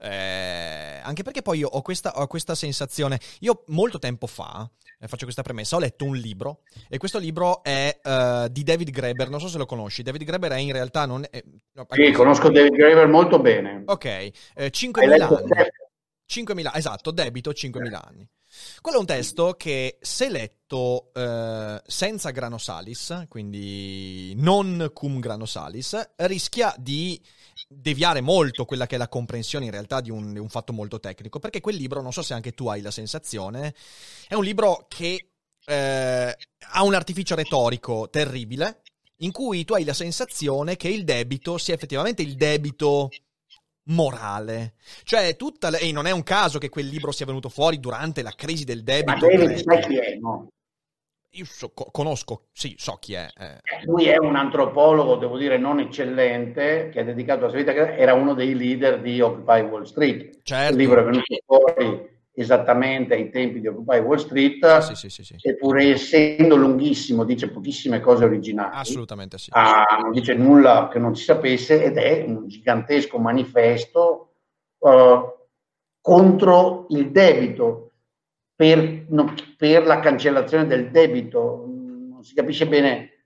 Eh, 0.00 1.00
anche 1.02 1.22
perché 1.22 1.42
poi 1.42 1.58
io 1.58 1.68
ho 1.68 1.82
questa, 1.82 2.12
ho 2.18 2.26
questa 2.26 2.54
sensazione. 2.54 3.20
Io 3.40 3.64
molto 3.66 3.98
tempo 3.98 4.26
fa, 4.26 4.68
faccio 5.06 5.24
questa 5.24 5.42
premessa, 5.42 5.76
ho 5.76 5.78
letto 5.78 6.04
un 6.04 6.16
libro 6.16 6.62
e 6.88 6.98
questo 6.98 7.18
libro 7.18 7.62
è 7.62 8.00
uh, 8.02 8.48
di 8.48 8.64
David 8.64 8.90
Graeber. 8.90 9.28
Non 9.28 9.40
so 9.40 9.48
se 9.48 9.58
lo 9.58 9.66
conosci. 9.66 10.02
David 10.02 10.24
Graeber 10.24 10.52
è 10.52 10.58
in 10.58 10.72
realtà. 10.72 11.06
Non 11.06 11.24
è, 11.30 11.42
no, 11.72 11.86
sì, 11.90 12.10
conosco 12.12 12.50
David 12.50 12.72
Graeber 12.74 13.06
molto 13.06 13.38
bene. 13.38 13.82
Ok, 13.86 14.04
eh, 14.04 14.32
5.000 14.56 15.20
anni. 15.20 15.50
5.000, 16.28 16.70
esatto, 16.74 17.10
debito 17.10 17.50
5.000 17.50 17.94
anni. 17.94 18.28
Quello 18.80 18.96
è 18.96 19.00
un 19.00 19.06
testo 19.06 19.54
che, 19.54 19.98
se 20.00 20.28
letto 20.30 21.10
eh, 21.14 21.80
senza 21.86 22.30
grano 22.30 22.58
salis, 22.58 23.26
quindi 23.28 24.34
non 24.36 24.90
cum 24.92 25.20
grano 25.20 25.46
salis, 25.46 26.12
rischia 26.16 26.74
di 26.76 27.20
deviare 27.66 28.20
molto 28.20 28.64
quella 28.64 28.86
che 28.86 28.94
è 28.94 28.98
la 28.98 29.08
comprensione 29.08 29.64
in 29.64 29.70
realtà 29.70 30.00
di 30.00 30.10
un, 30.10 30.36
un 30.36 30.48
fatto 30.48 30.72
molto 30.72 31.00
tecnico, 31.00 31.38
perché 31.38 31.60
quel 31.60 31.76
libro, 31.76 32.02
non 32.02 32.12
so 32.12 32.22
se 32.22 32.34
anche 32.34 32.52
tu 32.52 32.68
hai 32.68 32.80
la 32.80 32.90
sensazione, 32.90 33.74
è 34.28 34.34
un 34.34 34.44
libro 34.44 34.86
che 34.88 35.30
eh, 35.64 36.36
ha 36.72 36.82
un 36.82 36.94
artificio 36.94 37.34
retorico 37.34 38.08
terribile, 38.10 38.82
in 39.18 39.32
cui 39.32 39.64
tu 39.64 39.74
hai 39.74 39.84
la 39.84 39.94
sensazione 39.94 40.76
che 40.76 40.88
il 40.88 41.04
debito 41.04 41.58
sia 41.58 41.74
effettivamente 41.74 42.22
il 42.22 42.36
debito 42.36 43.10
morale. 43.88 44.74
Cioè, 45.02 45.36
tutta 45.36 45.70
le... 45.70 45.80
e 45.80 45.92
non 45.92 46.06
è 46.06 46.10
un 46.10 46.22
caso 46.22 46.58
che 46.58 46.68
quel 46.68 46.86
libro 46.86 47.12
sia 47.12 47.26
venuto 47.26 47.48
fuori 47.48 47.80
durante 47.80 48.22
la 48.22 48.32
crisi 48.32 48.64
del 48.64 48.82
debito. 48.82 49.26
Ma 49.26 49.34
David, 49.34 49.62
sai 49.62 49.86
chi 49.86 49.96
è, 49.96 50.16
no? 50.16 50.48
Io 51.32 51.44
so, 51.44 51.70
conosco, 51.70 52.46
sì, 52.52 52.74
so 52.78 52.96
chi 53.00 53.12
è. 53.12 53.28
Eh. 53.38 53.60
Lui 53.84 54.06
è 54.06 54.16
un 54.16 54.34
antropologo, 54.34 55.16
devo 55.16 55.36
dire, 55.36 55.58
non 55.58 55.78
eccellente, 55.78 56.88
che 56.90 57.00
ha 57.00 57.04
dedicato 57.04 57.42
la 57.42 57.48
sua 57.50 57.58
vita, 57.58 57.72
era 57.72 58.14
uno 58.14 58.34
dei 58.34 58.54
leader 58.54 59.00
di 59.00 59.20
Occupy 59.20 59.60
Wall 59.62 59.82
Street. 59.82 60.38
Certo. 60.42 60.72
Il 60.72 60.78
libro 60.78 61.00
è 61.00 61.04
venuto 61.04 61.24
fuori 61.44 62.16
esattamente 62.38 63.14
ai 63.14 63.30
tempi 63.30 63.60
di 63.60 63.66
Occupy 63.66 63.98
Wall 63.98 64.16
Street, 64.16 64.78
sì, 64.78 65.10
sì, 65.10 65.24
sì, 65.24 65.34
eppure 65.40 65.90
essendo 65.90 66.54
lunghissimo 66.54 67.24
dice 67.24 67.50
pochissime 67.50 67.98
cose 68.00 68.24
originali. 68.24 68.76
Assolutamente 68.76 69.38
sì. 69.38 69.50
Ah, 69.52 69.84
non 70.00 70.12
dice 70.12 70.34
nulla 70.34 70.88
che 70.90 71.00
non 71.00 71.16
si 71.16 71.24
sapesse 71.24 71.82
ed 71.82 71.96
è 71.96 72.24
un 72.24 72.46
gigantesco 72.46 73.18
manifesto 73.18 74.34
uh, 74.78 75.36
contro 76.00 76.86
il 76.90 77.10
debito, 77.10 77.87
per, 78.58 79.04
no, 79.10 79.34
per 79.56 79.86
la 79.86 80.00
cancellazione 80.00 80.66
del 80.66 80.90
debito. 80.90 81.64
Non 81.64 82.24
si 82.24 82.34
capisce 82.34 82.66
bene 82.66 83.17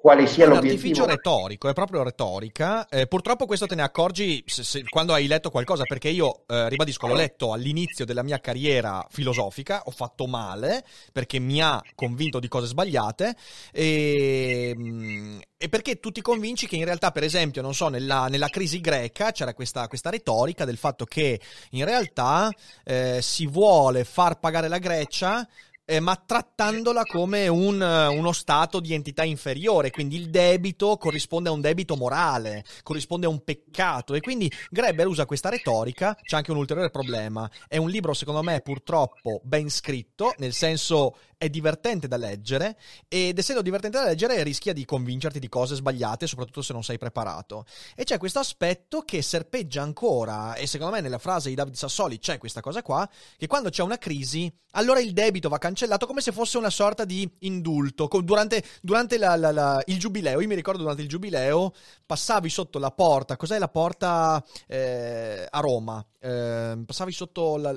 quale 0.00 0.28
sia 0.28 0.44
è 0.44 0.48
l'obiettivo. 0.48 1.00
È 1.00 1.00
un 1.00 1.08
retorico, 1.08 1.68
è 1.68 1.72
proprio 1.72 2.04
retorica. 2.04 2.86
Eh, 2.86 3.08
purtroppo 3.08 3.46
questo 3.46 3.66
te 3.66 3.74
ne 3.74 3.82
accorgi 3.82 4.44
se, 4.46 4.62
se, 4.62 4.84
quando 4.88 5.12
hai 5.12 5.26
letto 5.26 5.50
qualcosa, 5.50 5.82
perché 5.82 6.08
io, 6.08 6.44
eh, 6.46 6.68
ribadisco, 6.68 7.08
l'ho 7.08 7.14
letto 7.14 7.52
all'inizio 7.52 8.04
della 8.04 8.22
mia 8.22 8.38
carriera 8.38 9.04
filosofica, 9.10 9.82
ho 9.86 9.90
fatto 9.90 10.28
male, 10.28 10.84
perché 11.12 11.40
mi 11.40 11.60
ha 11.60 11.82
convinto 11.96 12.38
di 12.38 12.46
cose 12.46 12.68
sbagliate, 12.68 13.34
e, 13.72 14.72
mm, 14.78 15.38
e 15.56 15.68
perché 15.68 15.98
tu 15.98 16.12
ti 16.12 16.20
convinci 16.20 16.68
che 16.68 16.76
in 16.76 16.84
realtà, 16.84 17.10
per 17.10 17.24
esempio, 17.24 17.60
non 17.60 17.74
so, 17.74 17.88
nella, 17.88 18.28
nella 18.28 18.48
crisi 18.48 18.80
greca 18.80 19.32
c'era 19.32 19.52
questa, 19.52 19.88
questa, 19.88 20.10
retorica 20.10 20.64
del 20.64 20.76
fatto 20.76 21.04
che 21.04 21.40
in 21.70 21.84
realtà 21.84 22.48
eh, 22.84 23.18
si 23.20 23.48
vuole 23.48 24.04
far 24.04 24.38
pagare 24.38 24.68
la 24.68 24.78
Grecia 24.78 25.46
eh, 25.90 26.00
ma 26.00 26.16
trattandola 26.16 27.02
come 27.04 27.48
un, 27.48 27.80
uno 27.80 28.32
stato 28.32 28.78
di 28.78 28.92
entità 28.92 29.24
inferiore, 29.24 29.90
quindi 29.90 30.16
il 30.16 30.28
debito 30.28 30.98
corrisponde 30.98 31.48
a 31.48 31.52
un 31.52 31.62
debito 31.62 31.96
morale, 31.96 32.62
corrisponde 32.82 33.24
a 33.24 33.30
un 33.30 33.42
peccato 33.42 34.12
e 34.12 34.20
quindi 34.20 34.52
Greber 34.68 35.06
usa 35.06 35.24
questa 35.24 35.48
retorica, 35.48 36.14
c'è 36.22 36.36
anche 36.36 36.50
un 36.50 36.58
ulteriore 36.58 36.90
problema, 36.90 37.50
è 37.66 37.78
un 37.78 37.88
libro 37.88 38.12
secondo 38.12 38.42
me 38.42 38.60
purtroppo 38.60 39.40
ben 39.42 39.70
scritto, 39.70 40.34
nel 40.36 40.52
senso 40.52 41.16
è 41.38 41.48
divertente 41.48 42.08
da 42.08 42.16
leggere 42.16 42.76
ed 43.06 43.38
essendo 43.38 43.62
divertente 43.62 43.96
da 43.96 44.04
leggere 44.04 44.42
rischia 44.42 44.72
di 44.72 44.84
convincerti 44.84 45.38
di 45.38 45.48
cose 45.48 45.76
sbagliate, 45.76 46.26
soprattutto 46.26 46.62
se 46.62 46.72
non 46.72 46.82
sei 46.82 46.98
preparato. 46.98 47.64
E 47.94 48.02
c'è 48.02 48.18
questo 48.18 48.40
aspetto 48.40 49.02
che 49.02 49.22
serpeggia 49.22 49.80
ancora, 49.80 50.54
e 50.54 50.66
secondo 50.66 50.94
me 50.94 51.00
nella 51.00 51.18
frase 51.18 51.48
di 51.48 51.54
David 51.54 51.74
Sassoli 51.74 52.18
c'è 52.18 52.38
questa 52.38 52.60
cosa 52.60 52.82
qua, 52.82 53.08
che 53.36 53.46
quando 53.46 53.70
c'è 53.70 53.82
una 53.82 53.98
crisi, 53.98 54.52
allora 54.72 54.98
il 54.98 55.12
debito 55.12 55.48
va 55.48 55.58
cancellato 55.58 56.06
come 56.06 56.20
se 56.20 56.32
fosse 56.32 56.58
una 56.58 56.70
sorta 56.70 57.04
di 57.04 57.30
indulto. 57.40 58.08
Durante, 58.22 58.62
durante 58.82 59.16
la, 59.16 59.36
la, 59.36 59.52
la, 59.52 59.82
il 59.86 59.98
giubileo, 59.98 60.40
io 60.40 60.48
mi 60.48 60.56
ricordo 60.56 60.80
durante 60.80 61.02
il 61.02 61.08
giubileo, 61.08 61.72
passavi 62.04 62.48
sotto 62.50 62.80
la 62.80 62.90
porta, 62.90 63.36
cos'è 63.36 63.58
la 63.58 63.68
porta 63.68 64.44
eh, 64.66 65.46
a 65.48 65.60
Roma? 65.60 66.04
Eh, 66.18 66.82
passavi 66.84 67.12
sotto 67.12 67.56
la, 67.56 67.72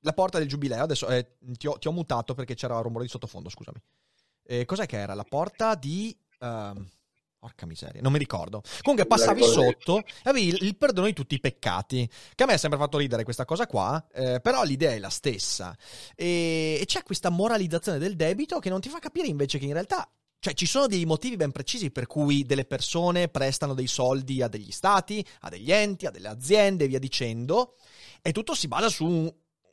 la 0.00 0.12
porta 0.12 0.38
del 0.38 0.48
giubileo, 0.48 0.82
adesso 0.82 1.06
eh, 1.08 1.36
ti, 1.56 1.66
ho, 1.66 1.78
ti, 1.78 1.88
ho, 1.88 1.92
mutato 1.92 2.34
perché 2.34 2.54
c'era 2.54 2.76
un 2.76 2.82
rumore 2.82 3.04
di 3.04 3.10
sottofondo, 3.10 3.48
scusami. 3.48 3.78
Eh, 4.44 4.64
cos'è 4.64 4.86
che 4.86 4.98
era? 4.98 5.14
La 5.14 5.24
porta 5.24 5.74
di... 5.74 6.16
Uh, 6.40 6.84
porca 7.40 7.64
miseria, 7.64 8.02
non 8.02 8.12
mi 8.12 8.18
ricordo. 8.18 8.62
Comunque 8.82 9.06
passavi 9.06 9.42
sotto 9.42 9.98
e 9.98 10.04
avevi 10.24 10.48
il, 10.48 10.58
il, 10.60 10.76
perdono 10.76 11.06
di 11.06 11.14
tutti 11.14 11.34
i 11.34 11.40
peccati, 11.40 12.08
che 12.34 12.42
a 12.42 12.46
me 12.46 12.52
ha 12.52 12.58
sempre 12.58 12.78
fatto 12.78 12.98
ridere 12.98 13.24
questa 13.24 13.46
cosa 13.46 13.66
qua, 13.66 14.06
eh, 14.12 14.40
però 14.40 14.62
l'idea 14.62 14.92
è 14.92 14.98
la 14.98 15.08
stessa. 15.08 15.74
E, 16.14 16.78
e 16.78 16.84
c'è 16.84 17.02
questa 17.02 17.30
moralizzazione 17.30 17.98
del 17.98 18.14
debito 18.14 18.58
che 18.58 18.68
non 18.68 18.80
ti 18.80 18.90
fa 18.90 18.98
capire 18.98 19.26
invece 19.26 19.58
che 19.58 19.64
in 19.64 19.72
realtà 19.72 20.06
cioè, 20.38 20.54
ci 20.54 20.66
sono 20.66 20.86
dei 20.86 21.04
motivi 21.04 21.36
ben 21.36 21.52
precisi 21.52 21.90
per 21.90 22.06
cui 22.06 22.44
delle 22.44 22.64
persone 22.64 23.28
prestano 23.28 23.74
dei 23.74 23.86
soldi 23.86 24.42
a 24.42 24.48
degli 24.48 24.70
stati, 24.70 25.24
a 25.40 25.48
degli 25.48 25.70
enti, 25.70 26.06
a 26.06 26.10
delle 26.10 26.28
aziende 26.28 26.84
e 26.84 26.88
via 26.88 26.98
dicendo, 26.98 27.76
e 28.22 28.32
tutto 28.32 28.54
si 28.54 28.66
basa 28.66 28.88
su 28.88 29.30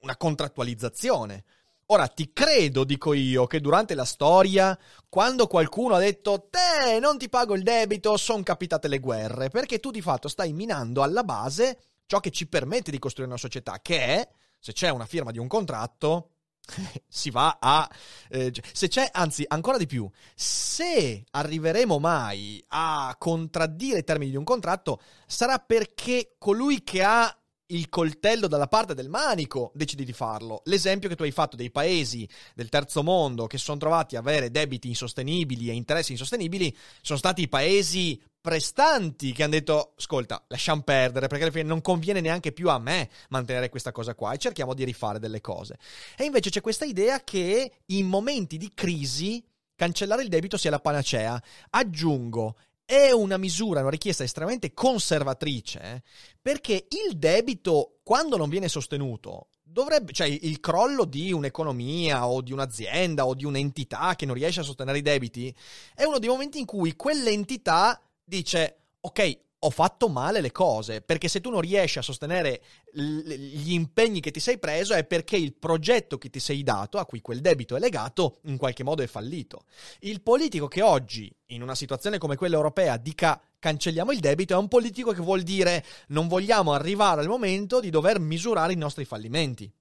una 0.07 0.17
contrattualizzazione. 0.17 1.43
Ora 1.87 2.07
ti 2.07 2.31
credo, 2.33 2.83
dico 2.83 3.13
io, 3.13 3.45
che 3.45 3.61
durante 3.61 3.95
la 3.95 4.03
storia, 4.03 4.77
quando 5.07 5.47
qualcuno 5.47 5.95
ha 5.95 5.99
detto 5.99 6.49
te 6.49 6.99
non 6.99 7.17
ti 7.17 7.29
pago 7.29 7.55
il 7.55 7.63
debito, 7.63 8.17
sono 8.17 8.43
capitate 8.43 8.87
le 8.87 8.99
guerre, 8.99 9.49
perché 9.49 9.79
tu 9.79 9.91
di 9.91 10.01
fatto 10.01 10.27
stai 10.27 10.51
minando 10.51 11.01
alla 11.01 11.23
base 11.23 11.79
ciò 12.05 12.19
che 12.19 12.31
ci 12.31 12.47
permette 12.47 12.91
di 12.91 12.99
costruire 12.99 13.31
una 13.31 13.39
società, 13.39 13.79
che 13.81 13.99
è, 13.99 14.29
se 14.59 14.73
c'è 14.73 14.89
una 14.89 15.05
firma 15.05 15.31
di 15.31 15.39
un 15.39 15.47
contratto, 15.47 16.31
si 17.07 17.29
va 17.29 17.57
a... 17.59 17.89
Eh, 18.29 18.53
se 18.73 18.87
c'è, 18.89 19.09
anzi, 19.13 19.45
ancora 19.47 19.77
di 19.77 19.85
più, 19.85 20.09
se 20.35 21.23
arriveremo 21.31 21.99
mai 21.99 22.61
a 22.69 23.15
contraddire 23.17 23.99
i 23.99 24.03
termini 24.03 24.31
di 24.31 24.37
un 24.37 24.43
contratto, 24.43 24.99
sarà 25.25 25.57
perché 25.59 26.35
colui 26.37 26.83
che 26.83 27.01
ha 27.03 27.36
il 27.67 27.89
coltello 27.89 28.47
dalla 28.47 28.67
parte 28.67 28.93
del 28.93 29.09
manico, 29.09 29.71
decidi 29.73 30.05
di 30.05 30.13
farlo. 30.13 30.61
L'esempio 30.65 31.09
che 31.09 31.15
tu 31.15 31.23
hai 31.23 31.31
fatto 31.31 31.55
dei 31.55 31.71
paesi 31.71 32.27
del 32.53 32.69
terzo 32.69 33.03
mondo 33.03 33.47
che 33.47 33.57
si 33.57 33.65
sono 33.65 33.79
trovati 33.79 34.15
a 34.15 34.19
avere 34.19 34.51
debiti 34.51 34.87
insostenibili 34.87 35.69
e 35.69 35.73
interessi 35.73 36.11
insostenibili 36.11 36.75
sono 37.01 37.17
stati 37.17 37.41
i 37.41 37.49
paesi 37.49 38.21
prestanti 38.39 39.33
che 39.33 39.43
hanno 39.43 39.53
detto 39.53 39.93
ascolta 39.97 40.41
lasciamo 40.47 40.81
perdere 40.81 41.27
perché 41.27 41.43
alla 41.43 41.51
fine 41.51 41.65
non 41.65 41.81
conviene 41.81 42.21
neanche 42.21 42.53
più 42.53 42.69
a 42.69 42.79
me 42.79 43.09
mantenere 43.29 43.67
questa 43.67 43.91
cosa 43.91 44.15
qua 44.15 44.31
e 44.31 44.37
cerchiamo 44.37 44.73
di 44.73 44.85
rifare 44.85 45.19
delle 45.19 45.41
cose 45.41 45.77
e 46.15 46.23
invece 46.23 46.49
c'è 46.49 46.61
questa 46.61 46.85
idea 46.85 47.21
che 47.25 47.79
in 47.87 48.07
momenti 48.07 48.55
di 48.55 48.71
crisi 48.73 49.43
cancellare 49.75 50.23
il 50.23 50.29
debito 50.29 50.55
sia 50.55 50.69
la 50.69 50.79
panacea 50.79 51.41
aggiungo 51.71 52.55
è 52.87 53.11
una 53.11 53.35
misura, 53.35 53.81
una 53.81 53.89
richiesta 53.89 54.23
estremamente 54.23 54.73
conservatrice, 54.73 55.81
eh, 55.81 56.01
perché 56.41 56.87
il 57.07 57.17
debito, 57.17 57.97
quando 58.01 58.37
non 58.37 58.47
viene 58.47 58.69
sostenuto, 58.69 59.49
dovrebbe, 59.61 60.13
cioè 60.13 60.27
il 60.27 60.61
crollo 60.61 61.03
di 61.03 61.33
un'economia 61.33 62.25
o 62.25 62.41
di 62.41 62.53
un'azienda 62.53 63.25
o 63.25 63.35
di 63.35 63.43
un'entità 63.43 64.15
che 64.15 64.25
non 64.25 64.35
riesce 64.35 64.61
a 64.61 64.63
sostenere 64.63 64.99
i 64.99 65.01
debiti, 65.01 65.53
è 65.93 66.05
uno 66.05 66.17
dei 66.17 66.29
momenti 66.29 66.59
in 66.59 66.65
cui 66.65 66.95
quell'entità 66.95 68.01
dice, 68.23 68.83
ok, 69.01 69.39
ho 69.59 69.69
fatto 69.71 70.07
male 70.07 70.39
le 70.39 70.51
cose, 70.51 71.01
perché 71.01 71.27
se 71.27 71.41
tu 71.41 71.49
non 71.49 71.61
riesci 71.61 71.97
a 71.97 72.03
sostenere 72.03 72.61
gli 72.91 73.73
impegni 73.73 74.19
che 74.19 74.29
ti 74.29 74.39
sei 74.39 74.59
preso 74.59 74.93
è 74.93 75.03
perché 75.03 75.35
il 75.35 75.53
progetto 75.53 76.17
che 76.17 76.29
ti 76.29 76.39
sei 76.39 76.61
dato, 76.61 76.99
a 76.99 77.05
cui 77.05 77.21
quel 77.21 77.41
debito 77.41 77.75
è 77.75 77.79
legato, 77.79 78.37
in 78.43 78.57
qualche 78.57 78.83
modo 78.83 79.01
è 79.01 79.07
fallito. 79.07 79.63
Il 79.99 80.21
politico 80.21 80.67
che 80.67 80.83
oggi, 80.83 81.33
in 81.47 81.63
una 81.63 81.75
situazione 81.75 82.19
come 82.19 82.35
quella 82.35 82.55
europea, 82.55 82.97
dica 82.97 83.41
cancelliamo 83.57 84.11
il 84.11 84.19
debito, 84.19 84.53
è 84.53 84.57
un 84.57 84.67
politico 84.67 85.11
che 85.11 85.21
vuol 85.21 85.41
dire 85.41 85.83
non 86.09 86.27
vogliamo 86.27 86.73
arrivare 86.73 87.21
al 87.21 87.27
momento 87.27 87.79
di 87.79 87.89
dover 87.89 88.19
misurare 88.19 88.73
i 88.73 88.77
nostri 88.77 89.05
fallimenti. 89.05 89.71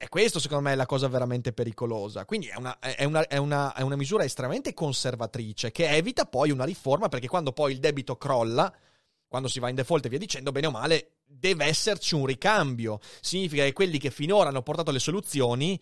E 0.00 0.08
questo 0.08 0.38
secondo 0.38 0.62
me 0.62 0.72
è 0.72 0.76
la 0.76 0.86
cosa 0.86 1.08
veramente 1.08 1.52
pericolosa. 1.52 2.24
Quindi 2.24 2.46
è 2.46 2.54
una, 2.54 2.78
è, 2.78 3.02
una, 3.02 3.26
è, 3.26 3.36
una, 3.36 3.74
è 3.74 3.80
una 3.80 3.96
misura 3.96 4.22
estremamente 4.22 4.72
conservatrice 4.72 5.72
che 5.72 5.88
evita 5.88 6.24
poi 6.24 6.52
una 6.52 6.64
riforma 6.64 7.08
perché 7.08 7.26
quando 7.26 7.50
poi 7.50 7.72
il 7.72 7.80
debito 7.80 8.16
crolla, 8.16 8.72
quando 9.28 9.48
si 9.48 9.60
va 9.60 9.68
in 9.68 9.74
default 9.74 10.06
e 10.06 10.08
via 10.08 10.18
dicendo, 10.18 10.50
bene 10.50 10.66
o 10.66 10.70
male, 10.70 11.18
deve 11.24 11.66
esserci 11.66 12.14
un 12.14 12.26
ricambio. 12.26 12.98
Significa 13.20 13.62
che 13.62 13.72
quelli 13.72 13.98
che 13.98 14.10
finora 14.10 14.48
hanno 14.48 14.62
portato 14.62 14.90
le 14.90 14.98
soluzioni 14.98 15.80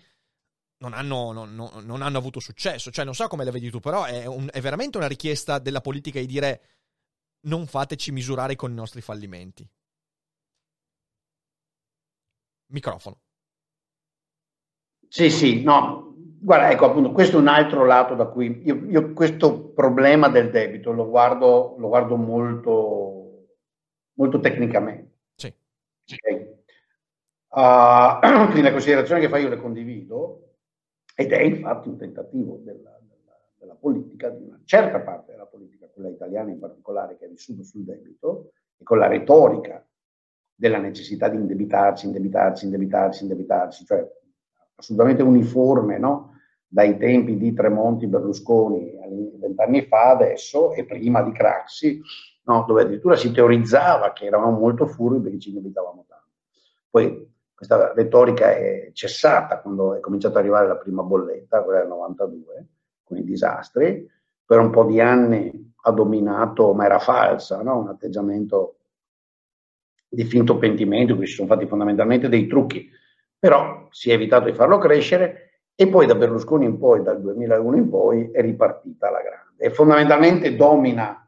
non 0.78 0.92
hanno, 0.92 1.32
non, 1.32 1.54
non, 1.54 1.70
non 1.84 2.02
hanno 2.02 2.18
avuto 2.18 2.40
successo. 2.40 2.90
Cioè, 2.90 3.04
non 3.04 3.14
so 3.14 3.28
come 3.28 3.44
la 3.44 3.52
vedi 3.52 3.70
tu, 3.70 3.78
però 3.78 4.04
è, 4.04 4.26
un, 4.26 4.48
è 4.50 4.60
veramente 4.60 4.98
una 4.98 5.06
richiesta 5.06 5.58
della 5.58 5.80
politica 5.80 6.18
di 6.18 6.26
dire 6.26 6.60
non 7.46 7.66
fateci 7.66 8.10
misurare 8.10 8.56
con 8.56 8.72
i 8.72 8.74
nostri 8.74 9.00
fallimenti. 9.00 9.66
Microfono. 12.68 13.20
Sì, 15.08 15.30
sì, 15.30 15.62
no, 15.62 16.14
guarda, 16.40 16.70
ecco 16.70 16.86
appunto, 16.86 17.12
questo 17.12 17.36
è 17.36 17.40
un 17.40 17.46
altro 17.46 17.84
lato 17.84 18.16
da 18.16 18.26
cui 18.26 18.62
io, 18.64 18.84
io 18.88 19.12
questo 19.12 19.68
problema 19.68 20.28
del 20.28 20.50
debito 20.50 20.90
lo 20.90 21.08
guardo, 21.08 21.76
lo 21.78 21.86
guardo 21.88 22.16
molto 22.16 23.15
molto 24.16 24.40
tecnicamente. 24.40 25.14
Sì. 25.35 25.52
Okay. 26.12 26.54
Uh, 27.49 28.18
quindi 28.50 28.62
le 28.62 28.73
considerazioni 28.73 29.20
che 29.20 29.28
fa 29.28 29.38
io 29.38 29.49
le 29.49 29.56
condivido 29.56 30.42
ed 31.14 31.32
è 31.32 31.40
infatti 31.40 31.88
un 31.88 31.96
tentativo 31.96 32.61
della, 32.62 33.00
della, 33.08 33.38
della, 33.58 33.75
politica, 33.75 34.28
di 34.28 34.44
una 34.44 34.61
certa 34.64 35.00
parte 35.00 35.32
della 35.32 35.46
politica, 35.46 35.88
quella 35.88 36.11
italiana 36.11 36.50
in 36.50 36.58
particolare, 36.58 37.16
che 37.16 37.25
ha 37.25 37.28
vissuto 37.28 37.62
sul 37.62 37.85
debito 37.85 38.52
e 38.76 38.85
con 38.85 38.99
la 38.99 39.06
retorica 39.06 39.87
della 40.54 40.78
necessità 40.78 41.28
di 41.28 41.37
indebitarsi, 41.37 42.06
indebitarsi, 42.06 42.64
indebitarsi, 42.64 43.23
indebitarsi, 43.23 43.85
cioè 43.87 44.06
assolutamente 44.75 45.23
uniforme, 45.23 45.99
no? 45.99 46.35
dai 46.68 46.99
tempi 46.99 47.38
di 47.38 47.54
Tremonti, 47.54 48.06
Berlusconi 48.06 48.96
vent'anni 49.38 49.82
fa 49.82 50.11
adesso 50.11 50.73
e 50.75 50.85
prima 50.85 51.23
di 51.23 51.32
Craxi, 51.32 52.00
no? 52.46 52.64
dove 52.66 52.82
addirittura 52.82 53.16
si 53.16 53.32
teorizzava 53.32 54.12
che 54.12 54.26
eravamo 54.26 54.58
molto 54.58 54.86
furbi 54.86 55.20
perché 55.20 55.38
ci 55.38 55.48
indebitavamo 55.50 56.04
tanto. 56.08 56.26
Poi 56.90 57.34
questa 57.54 57.92
retorica 57.94 58.50
è 58.50 58.90
cessata 58.92 59.60
quando 59.60 59.94
è 59.94 60.00
cominciata 60.00 60.38
ad 60.38 60.44
arrivare 60.44 60.68
la 60.68 60.76
prima 60.76 61.02
bolletta, 61.02 61.62
quella 61.62 61.80
del 61.80 61.88
92, 61.88 62.66
con 63.02 63.16
i 63.16 63.24
disastri. 63.24 64.08
Per 64.44 64.58
un 64.58 64.70
po' 64.70 64.84
di 64.84 65.00
anni 65.00 65.74
ha 65.82 65.90
dominato, 65.90 66.72
ma 66.72 66.84
era 66.84 66.98
falsa, 66.98 67.62
no? 67.62 67.78
un 67.78 67.88
atteggiamento 67.88 68.76
di 70.08 70.24
finto 70.24 70.58
pentimento, 70.58 71.16
cui 71.16 71.26
si 71.26 71.34
sono 71.34 71.48
fatti 71.48 71.66
fondamentalmente 71.66 72.28
dei 72.28 72.46
trucchi, 72.46 72.88
però 73.38 73.88
si 73.90 74.10
è 74.10 74.14
evitato 74.14 74.46
di 74.46 74.52
farlo 74.52 74.78
crescere 74.78 75.60
e 75.74 75.88
poi 75.88 76.06
da 76.06 76.14
Berlusconi 76.14 76.64
in 76.64 76.78
poi, 76.78 77.02
dal 77.02 77.20
2001 77.20 77.76
in 77.76 77.88
poi, 77.88 78.30
è 78.30 78.40
ripartita 78.40 79.10
la 79.10 79.20
grande. 79.20 79.64
E 79.64 79.70
fondamentalmente 79.70 80.54
domina 80.56 81.25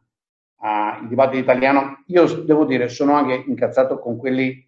uh, 0.60 1.02
il 1.02 1.08
dibattito 1.08 1.38
italiano. 1.38 2.02
Io 2.06 2.26
devo 2.42 2.64
dire, 2.64 2.88
sono 2.88 3.14
anche 3.14 3.44
incazzato 3.46 3.98
con 3.98 4.16
quelli 4.16 4.66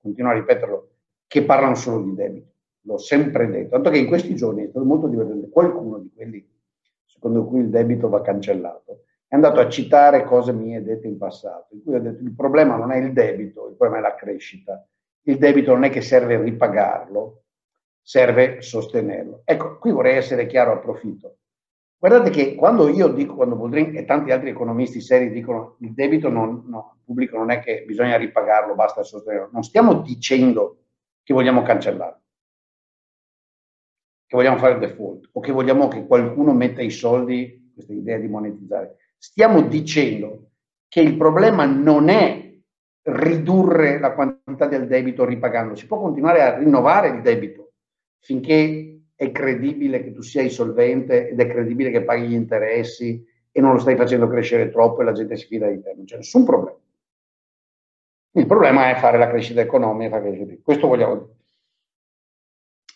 continuo 0.00 0.30
a 0.30 0.34
ripeterlo, 0.34 0.90
che 1.26 1.44
parlano 1.44 1.74
solo 1.74 2.02
di 2.02 2.14
debito. 2.14 2.50
L'ho 2.82 2.98
sempre 2.98 3.48
detto, 3.48 3.70
tanto 3.70 3.90
che 3.90 3.98
in 3.98 4.06
questi 4.06 4.34
giorni 4.34 4.64
è 4.64 4.68
stato 4.68 4.84
molto 4.84 5.06
divertente. 5.06 5.48
Qualcuno 5.48 5.98
di 5.98 6.10
quelli 6.14 6.50
secondo 7.04 7.44
cui 7.44 7.60
il 7.60 7.68
debito 7.68 8.08
va 8.08 8.20
cancellato 8.20 9.04
è 9.32 9.34
andato 9.34 9.60
a 9.60 9.68
citare 9.70 10.24
cose 10.24 10.52
mie 10.52 10.82
dette 10.82 11.06
in 11.06 11.16
passato, 11.16 11.68
in 11.74 11.82
cui 11.82 11.94
ho 11.94 12.00
detto 12.00 12.22
il 12.22 12.34
problema 12.34 12.76
non 12.76 12.92
è 12.92 12.98
il 12.98 13.14
debito, 13.14 13.66
il 13.66 13.76
problema 13.76 14.06
è 14.06 14.10
la 14.10 14.14
crescita. 14.14 14.86
Il 15.22 15.38
debito 15.38 15.72
non 15.72 15.84
è 15.84 15.88
che 15.88 16.02
serve 16.02 16.38
ripagarlo, 16.42 17.44
serve 18.02 18.60
sostenerlo. 18.60 19.40
Ecco, 19.46 19.78
qui 19.78 19.90
vorrei 19.90 20.16
essere 20.16 20.44
chiaro, 20.44 20.72
approfitto. 20.72 21.38
Guardate 22.02 22.30
che 22.30 22.56
quando 22.56 22.88
io 22.88 23.06
dico, 23.06 23.36
quando 23.36 23.54
Boldrin 23.54 23.96
e 23.96 24.04
tanti 24.04 24.32
altri 24.32 24.48
economisti 24.50 25.00
seri 25.00 25.30
dicono 25.30 25.76
il 25.82 25.92
debito 25.94 26.28
non, 26.30 26.64
no, 26.66 26.96
pubblico 27.04 27.36
non 27.36 27.52
è 27.52 27.60
che 27.60 27.84
bisogna 27.86 28.16
ripagarlo, 28.16 28.74
basta 28.74 29.04
sostenerlo, 29.04 29.50
non 29.52 29.62
stiamo 29.62 30.00
dicendo 30.00 30.78
che 31.22 31.32
vogliamo 31.32 31.62
cancellarlo, 31.62 32.20
che 34.26 34.36
vogliamo 34.36 34.56
fare 34.56 34.72
il 34.72 34.78
default 34.80 35.28
o 35.30 35.38
che 35.38 35.52
vogliamo 35.52 35.86
che 35.86 36.04
qualcuno 36.04 36.52
metta 36.52 36.82
i 36.82 36.90
soldi, 36.90 37.70
questa 37.72 37.92
idea 37.92 38.18
di 38.18 38.26
monetizzare. 38.26 38.96
Stiamo 39.16 39.62
dicendo 39.62 40.50
che 40.88 41.02
il 41.02 41.16
problema 41.16 41.66
non 41.66 42.08
è 42.08 42.52
ridurre 43.02 44.00
la 44.00 44.12
quantità 44.12 44.66
del 44.66 44.88
debito 44.88 45.24
ripagando, 45.24 45.76
si 45.76 45.86
può 45.86 46.00
continuare 46.00 46.42
a 46.42 46.58
rinnovare 46.58 47.10
il 47.10 47.22
debito 47.22 47.74
finché 48.18 48.91
è 49.14 49.30
credibile 49.30 50.02
che 50.02 50.12
tu 50.12 50.22
sia 50.22 50.48
solvente 50.48 51.28
ed 51.28 51.40
è 51.40 51.46
credibile 51.46 51.90
che 51.90 52.02
paghi 52.02 52.28
gli 52.28 52.34
interessi 52.34 53.24
e 53.50 53.60
non 53.60 53.74
lo 53.74 53.78
stai 53.78 53.96
facendo 53.96 54.28
crescere 54.28 54.70
troppo 54.70 55.00
e 55.00 55.04
la 55.04 55.12
gente 55.12 55.36
si 55.36 55.46
fida 55.46 55.68
di 55.68 55.80
te, 55.80 55.92
non 55.94 56.04
c'è 56.04 56.16
nessun 56.16 56.44
problema. 56.44 56.78
Il 58.34 58.46
problema 58.46 58.90
è 58.90 58.98
fare 58.98 59.18
la 59.18 59.28
crescita 59.28 59.60
economica, 59.60 60.20
questo 60.62 60.86
vogliamo 60.86 61.16
dire. 61.16 61.36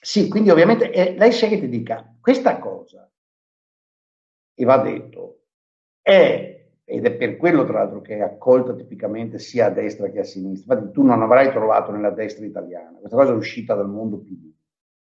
Sì, 0.00 0.28
quindi 0.28 0.50
ovviamente 0.50 0.90
eh, 0.92 1.14
lei 1.18 1.32
sa 1.32 1.46
che 1.46 1.58
ti 1.58 1.68
dica 1.68 2.14
questa 2.20 2.58
cosa, 2.58 3.10
e 4.54 4.64
va 4.64 4.78
detto, 4.78 5.42
è, 6.00 6.68
ed 6.84 7.04
è 7.04 7.12
per 7.12 7.36
quello 7.36 7.64
tra 7.64 7.80
l'altro 7.80 8.00
che 8.00 8.16
è 8.16 8.20
accolta 8.20 8.74
tipicamente 8.74 9.38
sia 9.38 9.66
a 9.66 9.70
destra 9.70 10.08
che 10.08 10.20
a 10.20 10.24
sinistra, 10.24 10.74
infatti 10.74 10.92
tu 10.92 11.02
non 11.02 11.20
avrai 11.20 11.50
trovato 11.50 11.90
nella 11.92 12.10
destra 12.10 12.46
italiana, 12.46 12.96
questa 12.98 13.16
cosa 13.16 13.32
è 13.32 13.36
uscita 13.36 13.74
dal 13.74 13.88
mondo 13.90 14.18
PD, 14.18 14.50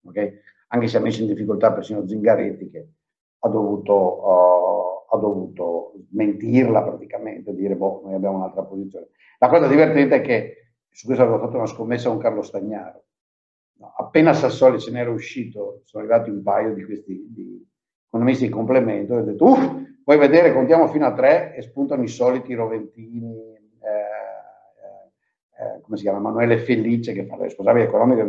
ok? 0.03 0.41
Anche 0.69 0.87
se 0.89 0.97
ha 0.97 1.01
messo 1.01 1.21
in 1.23 1.29
difficoltà 1.29 1.73
persino 1.73 2.07
Zingaretti 2.07 2.71
che 2.71 2.89
ha 3.41 3.49
dovuto, 3.49 3.95
uh, 3.95 5.15
ha 5.15 5.19
dovuto 5.19 5.95
smentirla 6.11 6.83
praticamente, 6.83 7.55
dire 7.55 7.77
boh, 7.77 8.03
noi 8.05 8.15
abbiamo 8.15 8.37
un'altra 8.37 8.63
posizione. 8.63 9.09
La 9.39 9.49
cosa 9.49 9.67
divertente 9.67 10.17
è 10.17 10.21
che 10.21 10.73
su 10.91 11.07
questo 11.07 11.25
avevo 11.25 11.39
fatto 11.39 11.57
una 11.57 11.67
scommessa 11.67 12.09
con 12.09 12.19
Carlo 12.19 12.43
Stagnaro. 12.43 13.05
No, 13.79 13.95
appena 13.97 14.33
Sassoli 14.33 14.81
se 14.81 14.91
n'era 14.91 15.11
uscito, 15.11 15.83
sono 15.85 16.03
arrivati 16.03 16.31
un 16.31 16.43
paio 16.43 16.75
di 16.75 16.85
questi 16.85 17.67
economisti 18.07 18.47
di 18.47 18.51
complemento 18.51 19.15
e 19.15 19.19
ho 19.19 19.23
detto, 19.23 19.45
uff, 19.45 19.77
vuoi 20.05 20.19
vedere, 20.19 20.53
contiamo 20.53 20.89
fino 20.89 21.07
a 21.07 21.13
tre 21.13 21.55
e 21.55 21.63
spuntano 21.63 22.03
i 22.03 22.09
soliti 22.09 22.55
Roventini, 22.55 23.55
eh, 23.55 24.17
eh, 25.63 25.81
come 25.83 25.97
si 25.97 26.03
chiama, 26.03 26.19
Emanuele 26.19 26.59
Felice 26.59 27.13
che 27.13 27.27
fa 27.27 27.37
il 27.37 27.43
responsabile 27.43 27.85
economico 27.85 28.29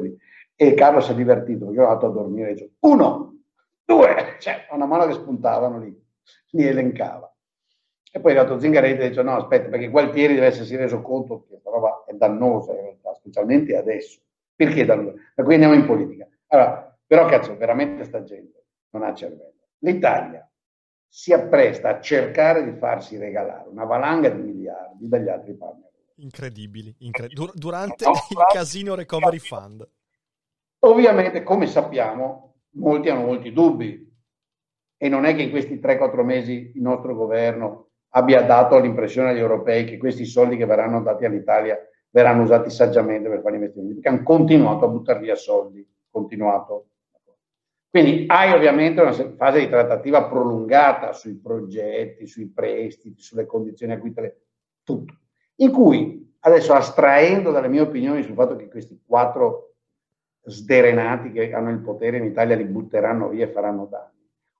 e 0.62 0.74
Carlo 0.74 1.00
si 1.00 1.14
è 1.14 1.16
divertito 1.16 1.64
perché 1.64 1.80
ero 1.80 1.88
andato 1.88 2.08
a 2.08 2.12
dormire 2.12 2.50
e 2.50 2.54
dice, 2.54 2.72
uno, 2.80 3.44
due, 3.86 4.36
cioè 4.40 4.68
una 4.72 4.86
mano 4.86 5.06
che 5.06 5.14
spuntavano 5.14 5.80
lì, 5.80 6.06
li 6.50 6.68
elencava. 6.68 7.34
E 8.12 8.20
poi 8.20 8.34
è 8.34 8.36
arrivato 8.36 8.60
Zingaretti 8.60 9.04
e 9.04 9.08
dice, 9.08 9.22
no 9.22 9.38
aspetta, 9.38 9.70
perché 9.70 9.88
Gualtieri 9.88 10.34
deve 10.34 10.48
essersi 10.48 10.76
reso 10.76 11.02
conto 11.02 11.40
che 11.40 11.48
questa 11.48 11.70
roba 11.70 12.04
è 12.06 12.12
dannosa 12.12 12.74
in 12.74 12.82
realtà, 12.82 13.14
specialmente 13.14 13.78
adesso. 13.78 14.20
Perché 14.54 14.84
dannosa? 14.84 15.14
Da 15.34 15.44
qui 15.46 15.54
andiamo 15.54 15.76
in 15.76 15.86
politica. 15.86 16.28
Allora, 16.48 17.00
però 17.08 17.26
cazzo, 17.26 17.56
veramente 17.56 18.04
sta 18.04 18.22
gente 18.24 18.66
non 18.90 19.04
ha 19.04 19.14
cervello. 19.14 19.54
L'Italia 19.78 20.46
si 21.08 21.32
appresta 21.32 21.88
a 21.88 22.02
cercare 22.02 22.70
di 22.70 22.78
farsi 22.78 23.16
regalare 23.16 23.70
una 23.70 23.86
valanga 23.86 24.28
di 24.28 24.42
miliardi 24.42 25.08
dagli 25.08 25.30
altri 25.30 25.54
partner. 25.54 25.90
Incredibili, 26.16 26.94
incred- 27.00 27.32
dur- 27.32 27.54
durante 27.54 28.04
il 28.12 28.46
Casino 28.52 28.94
Recovery 28.94 29.40
Fund. 29.40 29.88
Ovviamente, 30.80 31.44
come 31.44 31.68
sappiamo, 31.68 32.56
molti 32.72 33.10
hanno 33.10 33.26
molti 33.26 33.52
dubbi 33.52 34.08
e 34.98 35.10
non 35.10 35.26
è 35.26 35.36
che 35.36 35.44
in 35.44 35.50
questi 35.50 35.76
3-4 35.76 36.24
mesi 36.24 36.72
il 36.76 36.82
nostro 36.82 37.16
governo 37.16 37.88
abbia 38.10 38.42
dato 38.44 38.80
l'impressione 38.80 39.30
agli 39.30 39.40
europei 39.40 39.86
che 39.86 39.98
questi 39.98 40.26
soldi 40.26 40.58
che 40.58 40.66
verranno 40.66 41.02
dati 41.02 41.26
all'Italia 41.26 41.78
verranno 42.10 42.44
usati 42.44 42.70
saggiamente 42.70 43.30
per 43.30 43.42
fare 43.42 43.56
investimenti, 43.56 43.94
perché 43.96 44.10
hanno 44.10 44.24
continuato 44.24 44.86
a 44.86 44.88
buttare 44.88 45.20
via 45.20 45.36
soldi, 45.36 45.88
continuato. 46.10 46.86
Quindi 47.90 48.26
hai 48.28 48.52
ovviamente 48.52 49.02
una 49.02 49.14
fase 49.14 49.60
di 49.60 49.70
trattativa 49.70 50.26
prolungata 50.26 51.12
sui 51.12 51.40
progetti, 51.40 52.28
sui 52.28 52.48
prestiti, 52.48 53.22
sulle 53.22 53.46
condizioni 53.46 53.94
acquisite, 53.94 54.42
tutto, 54.84 55.14
in 55.56 55.72
cui 55.72 56.36
adesso 56.42 56.74
astraendo 56.74 57.52
dalle 57.52 57.68
mie 57.68 57.82
opinioni 57.82 58.24
sul 58.24 58.36
fatto 58.36 58.56
che 58.56 58.70
questi 58.70 59.02
quattro 59.06 59.69
sderenati 60.44 61.32
che 61.32 61.54
hanno 61.54 61.70
il 61.70 61.80
potere 61.80 62.18
in 62.18 62.26
Italia 62.26 62.56
li 62.56 62.66
butteranno 62.66 63.30
via 63.30 63.46
e 63.46 63.52
faranno 63.52 63.86
danni. 63.86 64.18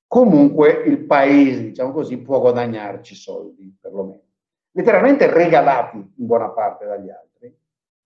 Comunque 0.08 0.84
il 0.86 1.06
paese, 1.06 1.64
diciamo 1.66 1.92
così, 1.92 2.18
può 2.18 2.40
guadagnarci 2.40 3.14
soldi, 3.16 3.78
perlomeno. 3.80 4.22
Letteralmente 4.72 5.32
regalati 5.32 5.98
in 5.98 6.26
buona 6.26 6.50
parte 6.50 6.86
dagli 6.86 7.10
altri, 7.10 7.56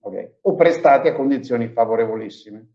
okay? 0.00 0.34
o 0.42 0.54
prestati 0.54 1.08
a 1.08 1.14
condizioni 1.14 1.68
favorevolissime. 1.68 2.66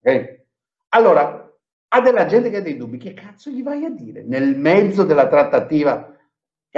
Okay? 0.00 0.44
Allora, 0.90 1.50
ha 1.88 2.00
della 2.00 2.26
gente 2.26 2.50
che 2.50 2.58
ha 2.58 2.60
dei 2.60 2.76
dubbi, 2.76 2.98
che 2.98 3.14
cazzo 3.14 3.50
gli 3.50 3.62
vai 3.62 3.84
a 3.84 3.90
dire 3.90 4.22
nel 4.22 4.56
mezzo 4.56 5.04
della 5.04 5.28
trattativa? 5.28 6.14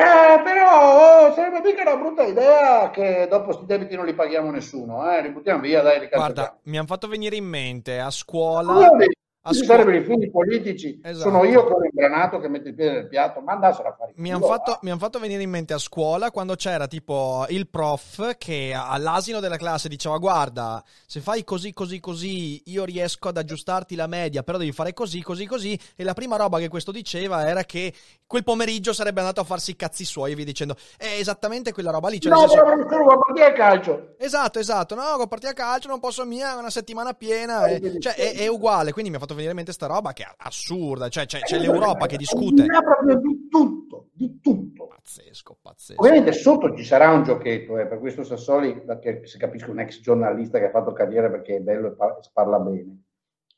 Eh, 0.00 0.42
però 0.42 1.26
oh, 1.26 1.34
sarebbe 1.34 1.60
mica 1.62 1.82
una 1.82 1.96
brutta 1.96 2.22
idea 2.22 2.90
che 2.90 3.26
dopo 3.28 3.44
questi 3.44 3.66
debiti 3.66 3.96
non 3.96 4.06
li 4.06 4.14
paghiamo 4.14 4.50
nessuno, 4.50 5.10
eh? 5.10 5.20
li 5.20 5.30
buttiamo 5.30 5.60
via, 5.60 5.82
dai, 5.82 6.00
li 6.00 6.08
Guarda, 6.08 6.58
mi 6.64 6.78
hanno 6.78 6.86
fatto 6.86 7.06
venire 7.06 7.36
in 7.36 7.44
mente 7.44 7.98
a 8.00 8.10
scuola... 8.10 8.72
Guarda, 8.72 9.06
a 9.42 9.52
ci 9.52 9.64
sarebbero 9.64 9.96
i 9.96 10.04
figli 10.04 10.30
politici, 10.30 11.00
esatto. 11.02 11.30
sono 11.30 11.44
io 11.44 11.64
con 11.64 11.80
l'imbranato 11.80 12.38
che 12.40 12.48
mette 12.48 12.68
il 12.68 12.74
piede 12.74 12.92
nel 12.92 13.08
piatto, 13.08 13.40
ma 13.40 13.52
andassero 13.52 13.88
a 13.88 13.94
fare 13.96 14.12
mi 14.16 14.30
hanno 14.30 14.44
fatto, 14.46 14.78
han 14.82 14.98
fatto, 14.98 15.18
venire 15.18 15.42
in 15.42 15.48
mente 15.48 15.72
a 15.72 15.78
scuola 15.78 16.30
quando 16.30 16.56
c'era 16.56 16.86
tipo 16.86 17.46
il 17.48 17.66
prof 17.68 18.36
che 18.36 18.74
all'asino 18.76 19.40
della 19.40 19.56
classe 19.56 19.88
diceva 19.88 20.18
guarda, 20.18 20.84
se 21.06 21.20
fai 21.20 21.42
così 21.42 21.72
così 21.72 22.00
così 22.00 22.62
io 22.66 22.84
riesco 22.84 23.28
ad 23.28 23.38
aggiustarti 23.38 23.94
la 23.94 24.06
media, 24.06 24.42
però 24.42 24.58
devi 24.58 24.72
fare 24.72 24.92
così 24.92 25.22
così 25.22 25.46
così 25.46 25.78
e 25.96 26.04
la 26.04 26.12
prima 26.12 26.36
roba 26.36 26.58
che 26.58 26.68
questo 26.68 26.92
diceva 26.92 27.48
era 27.48 27.64
che 27.64 27.94
quel 28.26 28.44
pomeriggio 28.44 28.92
sarebbe 28.92 29.20
andato 29.20 29.40
a 29.40 29.44
farsi 29.44 29.70
i 29.70 29.76
cazzi 29.76 30.04
suoi 30.04 30.32
e 30.32 30.34
via 30.34 30.44
dicendo 30.44 30.76
è 30.98 31.16
esattamente 31.18 31.72
quella 31.72 31.90
roba 31.90 32.10
lì. 32.10 32.20
Cioè, 32.20 32.30
no, 32.30 32.40
senso... 32.40 32.62
va 32.62 32.72
a 32.72 33.18
partire 33.18 33.46
a 33.46 33.52
calcio. 33.52 34.14
Esatto, 34.18 34.58
esatto, 34.58 34.94
no, 34.94 35.02
a 35.02 35.26
partire 35.26 35.52
a 35.52 35.54
calcio, 35.54 35.88
non 35.88 35.98
posso 35.98 36.26
mia, 36.26 36.56
una 36.56 36.70
settimana 36.70 37.14
piena, 37.14 37.66
e... 37.66 37.98
cioè 37.98 38.14
è, 38.14 38.34
è 38.34 38.46
uguale, 38.46 38.92
quindi 38.92 39.10
mi 39.10 39.16
ha 39.16 39.18
fatto 39.18 39.29
venire 39.34 39.52
in 39.52 39.56
mente 39.56 39.72
sta 39.72 39.86
roba 39.86 40.12
che 40.12 40.22
è 40.22 40.32
assurda, 40.36 41.08
cioè 41.08 41.26
c'è, 41.26 41.40
c'è 41.40 41.58
l'Europa 41.58 42.06
che 42.06 42.16
discute. 42.16 42.66
Ma 42.66 42.82
proprio 42.82 43.16
di 43.16 43.48
tutto, 43.48 44.08
di 44.12 44.40
tutto. 44.40 44.86
Pazzesco. 44.86 45.58
pazzesco. 45.60 46.00
Ovviamente 46.00 46.32
sotto 46.32 46.76
ci 46.76 46.84
sarà 46.84 47.10
un 47.10 47.22
giochetto, 47.22 47.78
eh, 47.78 47.86
per 47.86 47.98
questo 47.98 48.22
Sassoli, 48.22 48.82
che 49.00 49.22
se 49.24 49.38
capisco 49.38 49.70
un 49.70 49.80
ex 49.80 50.00
giornalista 50.00 50.58
che 50.58 50.66
ha 50.66 50.70
fatto 50.70 50.92
carriera 50.92 51.30
perché 51.30 51.56
è 51.56 51.60
bello 51.60 51.88
e, 51.88 51.90
par- 51.92 52.20
parla 52.32 52.58
bene, 52.58 53.02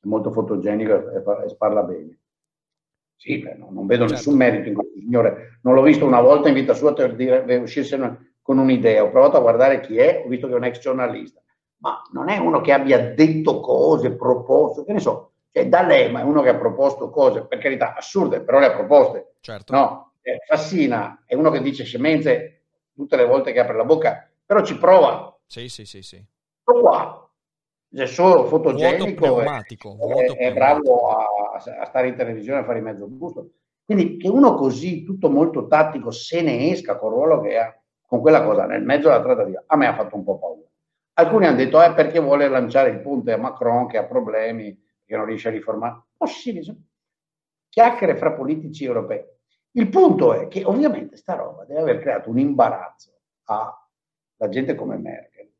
è 0.01 0.07
molto 0.07 0.31
fotogenico 0.31 1.11
e, 1.11 1.21
par- 1.21 1.57
parla 1.57 1.83
bene. 1.83 2.19
Sì, 3.17 3.39
beh, 3.39 3.55
no, 3.55 3.69
non 3.71 3.87
vedo 3.87 4.09
certo. 4.09 4.15
nessun 4.15 4.37
merito 4.37 4.69
in 4.69 4.75
questo 4.75 4.99
signore, 4.99 5.59
non 5.63 5.75
l'ho 5.75 5.83
visto 5.83 6.05
una 6.05 6.21
volta 6.21 6.49
in 6.49 6.55
vita 6.55 6.75
sua 6.75 6.93
per 6.93 7.15
dire, 7.15 7.57
uscirsene 7.57 8.35
con 8.43 8.59
un'idea, 8.59 9.05
ho 9.05 9.11
provato 9.11 9.37
a 9.37 9.41
guardare 9.41 9.81
chi 9.81 9.97
è, 9.97 10.23
ho 10.25 10.29
visto 10.29 10.49
che 10.49 10.55
è 10.55 10.57
un 10.57 10.65
ex 10.65 10.81
giornalista, 10.81 11.41
ma 11.79 12.03
non 12.13 12.29
è 12.29 12.39
uno 12.39 12.61
che 12.61 12.73
abbia 12.73 13.13
detto 13.15 13.61
cose, 13.61 14.17
proposto, 14.17 14.83
che 14.83 14.93
ne 14.93 14.99
so, 14.99 15.32
cioè 15.53 15.69
D'Alema 15.69 16.21
è 16.21 16.25
uno 16.25 16.41
che 16.41 16.49
ha 16.49 16.57
proposto 16.57 17.11
cose, 17.11 17.45
per 17.47 17.59
carità, 17.59 17.95
assurde, 17.95 18.41
però 18.41 18.59
le 18.59 18.67
ha 18.67 18.73
proposte. 18.73 19.35
Certo. 19.41 19.75
No, 19.75 20.13
eh, 20.23 20.39
Fassina 20.47 21.25
è 21.27 21.35
uno 21.35 21.51
che 21.51 21.61
dice 21.61 21.85
scemenze 21.85 22.63
tutte 22.95 23.17
le 23.17 23.27
volte 23.27 23.53
che 23.53 23.61
apre 23.61 23.77
la 23.77 23.85
bocca, 23.85 24.29
però 24.47 24.65
ci 24.65 24.79
prova. 24.79 25.39
Sì, 25.45 25.69
sì, 25.69 25.85
sì, 25.85 26.01
sì. 26.01 26.25
qua, 26.63 27.31
è 27.93 28.07
solo 28.07 28.47
fotogenico, 28.47 29.27
vuoto 29.27 29.43
pneumatico, 29.43 29.99
è, 29.99 30.25
è, 30.25 30.37
è 30.37 30.53
bravo 30.55 31.09
a, 31.09 31.27
a, 31.55 31.85
stare 31.85 32.09
in 32.09 32.17
televisione 32.17 32.61
a 32.61 32.65
fare 32.65 32.79
in 32.79 32.85
mezzo 32.85 33.07
gusto. 33.07 33.51
Quindi 33.85 34.17
che 34.17 34.29
uno 34.29 34.55
così, 34.55 35.03
tutto 35.03 35.29
molto 35.29 35.67
tattico, 35.67 36.11
se 36.11 36.41
ne 36.41 36.71
esca 36.71 36.97
col 36.97 37.13
ruolo 37.13 37.43
che 37.43 37.59
ha, 37.59 37.79
con 38.07 38.21
quella 38.21 38.43
cosa 38.43 38.65
nel 38.65 38.83
mezzo 38.83 39.09
della 39.09 39.23
trattativa, 39.23 39.65
a 39.67 39.77
me 39.77 39.87
ha 39.87 39.95
fatto 39.95 40.17
un 40.17 40.25
po' 40.25 40.39
paura. 40.39 40.67
Alcuni 41.15 41.47
hanno 41.47 41.57
detto, 41.57 41.83
eh, 41.83 41.93
perché 41.93 42.21
vuole 42.21 42.49
lanciare 42.49 42.89
il 42.89 43.01
punto 43.01 43.31
a 43.31 43.37
Macron 43.37 43.87
che 43.87 43.99
ha 43.99 44.05
problemi, 44.05 44.75
che 45.13 45.19
non 45.19 45.27
riesce 45.27 45.49
a 45.49 45.51
riformare. 45.51 46.05
Possibile. 46.17 46.75
Chiacchiere 47.69 48.17
fra 48.17 48.33
politici 48.33 48.85
europei. 48.85 49.23
Il 49.73 49.89
punto 49.91 50.33
è 50.33 50.49
che 50.49 50.65
ovviamente 50.65 51.17
sta 51.17 51.35
roba 51.35 51.65
deve 51.65 51.81
aver 51.81 51.99
creato 51.99 52.31
un 52.31 52.39
imbarazzo 52.39 53.21
alla 53.45 54.49
gente 54.49 54.75
come 54.75 54.97
Merkel, 54.97 55.51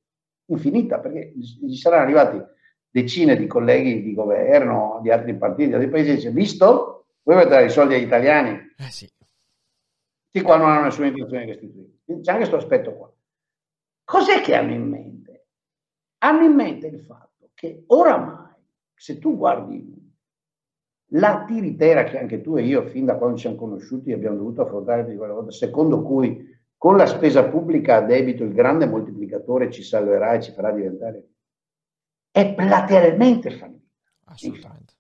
infinita, 0.47 1.01
perché 1.01 1.33
gli 1.35 1.77
saranno 1.77 2.03
arrivati 2.03 2.43
decine 2.89 3.37
di 3.37 3.47
colleghi 3.47 4.03
di 4.03 4.15
governo, 4.15 5.01
di 5.03 5.11
altri 5.11 5.37
partiti, 5.37 5.69
di 5.69 5.75
altri 5.75 5.91
paesi, 5.91 6.11
e 6.11 6.15
dice, 6.15 6.31
visto? 6.31 7.07
Voi 7.23 7.35
avete 7.37 7.51
dare 7.51 7.65
i 7.67 7.71
soldi 7.71 7.95
agli 7.95 8.03
italiani? 8.03 8.75
Eh 8.77 8.91
sì. 8.91 9.11
Sì, 10.31 10.41
qua 10.41 10.57
non 10.57 10.71
hanno 10.71 10.85
nessuna 10.85 11.09
intenzione 11.09 11.45
di 11.45 11.51
restituire. 11.51 11.91
C'è 12.05 12.33
anche 12.33 12.49
questo 12.49 12.57
aspetto 12.57 12.95
qua. 12.95 13.13
Cos'è 14.05 14.41
che 14.41 14.55
hanno 14.55 14.73
in 14.73 14.89
mente? 14.89 15.47
Hanno 16.19 16.45
in 16.45 16.55
mente 16.55 16.87
il 16.87 17.01
fatto 17.01 17.51
che 17.55 17.85
oramai 17.89 18.52
se 19.03 19.19
tu 19.19 19.37
guardi 19.37 20.01
la 21.15 21.45
tiritera 21.45 22.05
che 22.05 22.21
anche 22.21 22.41
tu 22.41 22.57
e 22.57 22.63
io, 22.63 22.87
fin 22.87 23.05
da 23.05 23.17
quando 23.17 23.35
ci 23.35 23.43
siamo 23.43 23.57
conosciuti, 23.57 24.13
abbiamo 24.13 24.37
dovuto 24.37 24.63
affrontare 24.63 25.05
di 25.05 25.17
quella 25.17 25.33
volta, 25.33 25.51
secondo 25.51 26.03
cui 26.03 26.49
con 26.77 26.97
la 26.97 27.07
spesa 27.07 27.49
pubblica 27.49 27.97
a 27.97 28.03
debito 28.03 28.45
il 28.45 28.53
grande 28.53 28.87
moltiplicatore 28.87 29.73
ci 29.73 29.83
salverà 29.83 30.35
e 30.35 30.41
ci 30.41 30.53
farà 30.53 30.71
diventare, 30.71 31.31
è 32.31 32.55
platealmente 32.55 33.51
fallito. 33.51 33.89
Assolutamente. 34.27 34.93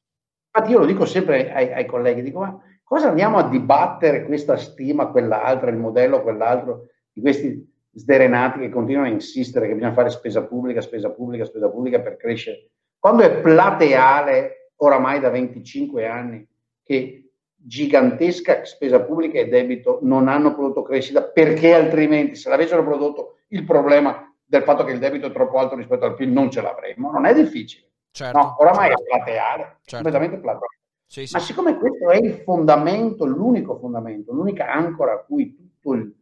Infatti 0.52 0.72
io 0.72 0.80
lo 0.80 0.86
dico 0.86 1.04
sempre 1.04 1.52
ai, 1.52 1.72
ai, 1.72 1.86
colleghi, 1.86 2.22
dico 2.22 2.40
ma 2.40 2.60
cosa 2.82 3.08
andiamo 3.08 3.38
a 3.38 3.48
dibattere 3.48 4.24
questa 4.24 4.56
stima, 4.56 5.12
quell'altra, 5.12 5.70
il 5.70 5.78
modello, 5.78 6.22
quell'altro, 6.22 6.88
di 7.12 7.20
questi 7.20 7.72
sderenati 7.92 8.58
che 8.58 8.68
continuano 8.68 9.06
a 9.06 9.12
insistere 9.12 9.68
che 9.68 9.74
bisogna 9.74 9.92
fare 9.92 10.10
spesa 10.10 10.44
pubblica, 10.44 10.80
spesa 10.80 11.08
pubblica, 11.10 11.44
spesa 11.44 11.70
pubblica 11.70 12.00
per 12.00 12.16
crescere 12.16 12.72
quando 13.02 13.24
è 13.24 13.40
plateale, 13.40 14.74
oramai 14.76 15.18
da 15.18 15.28
25 15.28 16.06
anni, 16.06 16.46
che 16.84 17.32
gigantesca 17.56 18.64
spesa 18.64 19.00
pubblica 19.00 19.40
e 19.40 19.48
debito 19.48 19.98
non 20.02 20.28
hanno 20.28 20.54
prodotto 20.54 20.82
crescita, 20.82 21.24
perché 21.24 21.74
altrimenti 21.74 22.36
se 22.36 22.48
l'avessero 22.48 22.84
prodotto 22.84 23.38
il 23.48 23.64
problema 23.64 24.32
del 24.44 24.62
fatto 24.62 24.84
che 24.84 24.92
il 24.92 25.00
debito 25.00 25.26
è 25.26 25.32
troppo 25.32 25.58
alto 25.58 25.74
rispetto 25.74 26.04
al 26.04 26.14
PIL 26.14 26.30
non 26.30 26.48
ce 26.48 26.60
l'avremmo, 26.60 27.10
non 27.10 27.26
è 27.26 27.34
difficile. 27.34 27.90
Certo, 28.12 28.38
no, 28.38 28.54
oramai 28.60 28.90
certo. 28.90 29.02
è 29.02 29.06
plateale, 29.06 29.62
certo. 29.62 29.94
completamente 29.94 30.36
plateale. 30.38 30.78
Sì, 31.04 31.26
sì, 31.26 31.34
Ma 31.34 31.40
siccome 31.40 31.78
questo 31.78 32.08
è 32.08 32.18
il 32.18 32.34
fondamento, 32.44 33.24
l'unico 33.24 33.78
fondamento, 33.78 34.32
l'unica 34.32 34.72
ancora 34.72 35.14
a 35.14 35.24
cui 35.24 35.56
tutto 35.56 35.94
il 35.94 36.14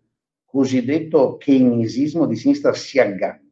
cosiddetto 0.47 1.37
keynesismo 1.37 2.25
di 2.25 2.37
sinistra 2.37 2.73
si 2.73 2.99
aggancia, 2.99 3.50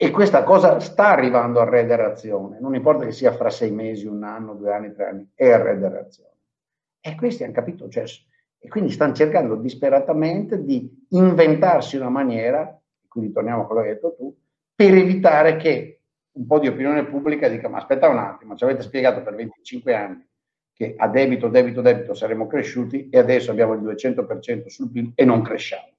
e 0.00 0.10
questa 0.12 0.44
cosa 0.44 0.78
sta 0.78 1.08
arrivando 1.08 1.58
a 1.58 1.68
rederazione, 1.68 2.60
non 2.60 2.76
importa 2.76 3.04
che 3.04 3.10
sia 3.10 3.32
fra 3.32 3.50
sei 3.50 3.72
mesi, 3.72 4.06
un 4.06 4.22
anno, 4.22 4.54
due 4.54 4.72
anni, 4.72 4.92
tre 4.92 5.08
anni, 5.08 5.28
è 5.34 5.50
a 5.50 5.60
rederazione. 5.60 6.36
E 7.00 7.16
questi 7.16 7.42
hanno 7.42 7.52
capito, 7.52 7.88
cioè, 7.88 8.04
e 8.60 8.68
quindi 8.68 8.92
stanno 8.92 9.12
cercando 9.12 9.56
disperatamente 9.56 10.62
di 10.62 11.06
inventarsi 11.10 11.96
una 11.96 12.10
maniera, 12.10 12.80
quindi 13.08 13.32
torniamo 13.32 13.62
a 13.62 13.66
quello 13.66 13.82
che 13.82 13.88
hai 13.88 13.94
detto 13.94 14.14
tu, 14.14 14.36
per 14.72 14.94
evitare 14.94 15.56
che 15.56 16.00
un 16.30 16.46
po' 16.46 16.60
di 16.60 16.68
opinione 16.68 17.04
pubblica 17.04 17.48
dica 17.48 17.68
ma 17.68 17.78
aspetta 17.78 18.08
un 18.08 18.18
attimo, 18.18 18.54
ci 18.54 18.62
avete 18.62 18.82
spiegato 18.82 19.20
per 19.22 19.34
25 19.34 19.94
anni 19.96 20.24
che 20.72 20.94
a 20.96 21.08
debito, 21.08 21.48
debito, 21.48 21.80
debito 21.80 22.14
saremmo 22.14 22.46
cresciuti 22.46 23.08
e 23.08 23.18
adesso 23.18 23.50
abbiamo 23.50 23.74
il 23.74 23.80
200% 23.80 24.66
sul 24.68 24.92
PIL 24.92 25.10
e 25.16 25.24
non 25.24 25.42
cresciamo. 25.42 25.90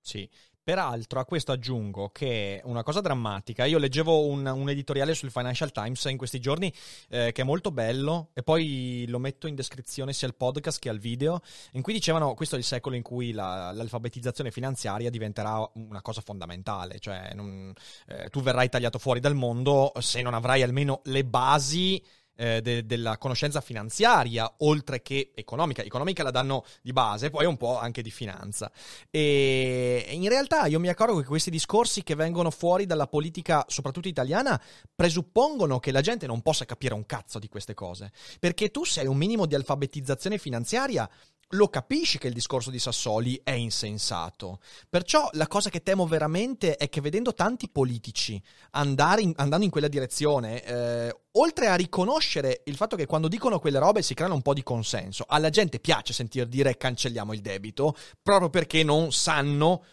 Sì, 0.00 0.30
Peraltro 0.64 1.20
a 1.20 1.26
questo 1.26 1.52
aggiungo 1.52 2.08
che 2.08 2.62
una 2.64 2.82
cosa 2.82 3.02
drammatica, 3.02 3.66
io 3.66 3.76
leggevo 3.76 4.24
un, 4.24 4.46
un 4.46 4.70
editoriale 4.70 5.12
sul 5.14 5.30
Financial 5.30 5.70
Times 5.70 6.02
in 6.06 6.16
questi 6.16 6.40
giorni 6.40 6.72
eh, 7.10 7.32
che 7.32 7.42
è 7.42 7.44
molto 7.44 7.70
bello 7.70 8.30
e 8.32 8.42
poi 8.42 9.04
lo 9.06 9.18
metto 9.18 9.46
in 9.46 9.56
descrizione 9.56 10.14
sia 10.14 10.26
al 10.26 10.34
podcast 10.34 10.78
che 10.78 10.88
al 10.88 10.98
video, 10.98 11.42
in 11.72 11.82
cui 11.82 11.92
dicevano 11.92 12.32
questo 12.32 12.54
è 12.54 12.58
il 12.58 12.64
secolo 12.64 12.96
in 12.96 13.02
cui 13.02 13.32
la, 13.32 13.72
l'alfabetizzazione 13.72 14.50
finanziaria 14.50 15.10
diventerà 15.10 15.70
una 15.74 16.00
cosa 16.00 16.22
fondamentale, 16.22 16.98
cioè 16.98 17.34
non, 17.34 17.70
eh, 18.06 18.30
tu 18.30 18.40
verrai 18.40 18.70
tagliato 18.70 18.98
fuori 18.98 19.20
dal 19.20 19.34
mondo 19.34 19.92
se 19.98 20.22
non 20.22 20.32
avrai 20.32 20.62
almeno 20.62 21.02
le 21.04 21.26
basi 21.26 22.02
eh, 22.36 22.60
de- 22.60 22.84
della 22.86 23.18
conoscenza 23.18 23.60
finanziaria, 23.60 24.52
oltre 24.58 25.02
che 25.02 25.32
economica. 25.34 25.82
Economica 25.82 26.22
la 26.22 26.30
danno 26.30 26.64
di 26.82 26.92
base, 26.92 27.30
poi 27.30 27.46
un 27.46 27.56
po' 27.56 27.78
anche 27.78 28.02
di 28.02 28.10
finanza. 28.10 28.70
E 29.10 30.06
in 30.10 30.28
realtà 30.28 30.66
io 30.66 30.80
mi 30.80 30.88
accorgo 30.88 31.20
che 31.20 31.26
questi 31.26 31.50
discorsi 31.50 32.02
che 32.02 32.14
vengono 32.14 32.50
fuori 32.50 32.86
dalla 32.86 33.06
politica, 33.06 33.64
soprattutto 33.68 34.08
italiana, 34.08 34.60
presuppongono 34.94 35.78
che 35.78 35.92
la 35.92 36.00
gente 36.00 36.26
non 36.26 36.42
possa 36.42 36.64
capire 36.64 36.94
un 36.94 37.06
cazzo 37.06 37.38
di 37.38 37.48
queste 37.48 37.74
cose. 37.74 38.12
Perché 38.38 38.70
tu 38.70 38.84
sei 38.84 39.06
un 39.06 39.16
minimo 39.16 39.46
di 39.46 39.54
alfabetizzazione 39.54 40.38
finanziaria 40.38 41.08
lo 41.54 41.68
capisci 41.68 42.18
che 42.18 42.28
il 42.28 42.34
discorso 42.34 42.70
di 42.70 42.78
Sassoli 42.78 43.40
è 43.42 43.52
insensato. 43.52 44.60
Perciò 44.88 45.28
la 45.32 45.46
cosa 45.46 45.70
che 45.70 45.82
temo 45.82 46.06
veramente 46.06 46.76
è 46.76 46.88
che 46.88 47.00
vedendo 47.00 47.34
tanti 47.34 47.68
politici 47.68 48.34
in, 48.34 49.32
andando 49.36 49.64
in 49.64 49.70
quella 49.70 49.88
direzione, 49.88 50.62
eh, 50.62 51.16
oltre 51.32 51.66
a 51.68 51.74
riconoscere 51.74 52.62
il 52.66 52.76
fatto 52.76 52.96
che 52.96 53.06
quando 53.06 53.28
dicono 53.28 53.58
quelle 53.58 53.78
robe 53.78 54.02
si 54.02 54.14
creano 54.14 54.34
un 54.34 54.42
po' 54.42 54.54
di 54.54 54.62
consenso, 54.62 55.24
alla 55.26 55.50
gente 55.50 55.80
piace 55.80 56.12
sentir 56.12 56.46
dire 56.46 56.76
cancelliamo 56.76 57.32
il 57.32 57.40
debito, 57.40 57.96
proprio 58.22 58.50
perché 58.50 58.82
non 58.82 59.12
sanno 59.12 59.84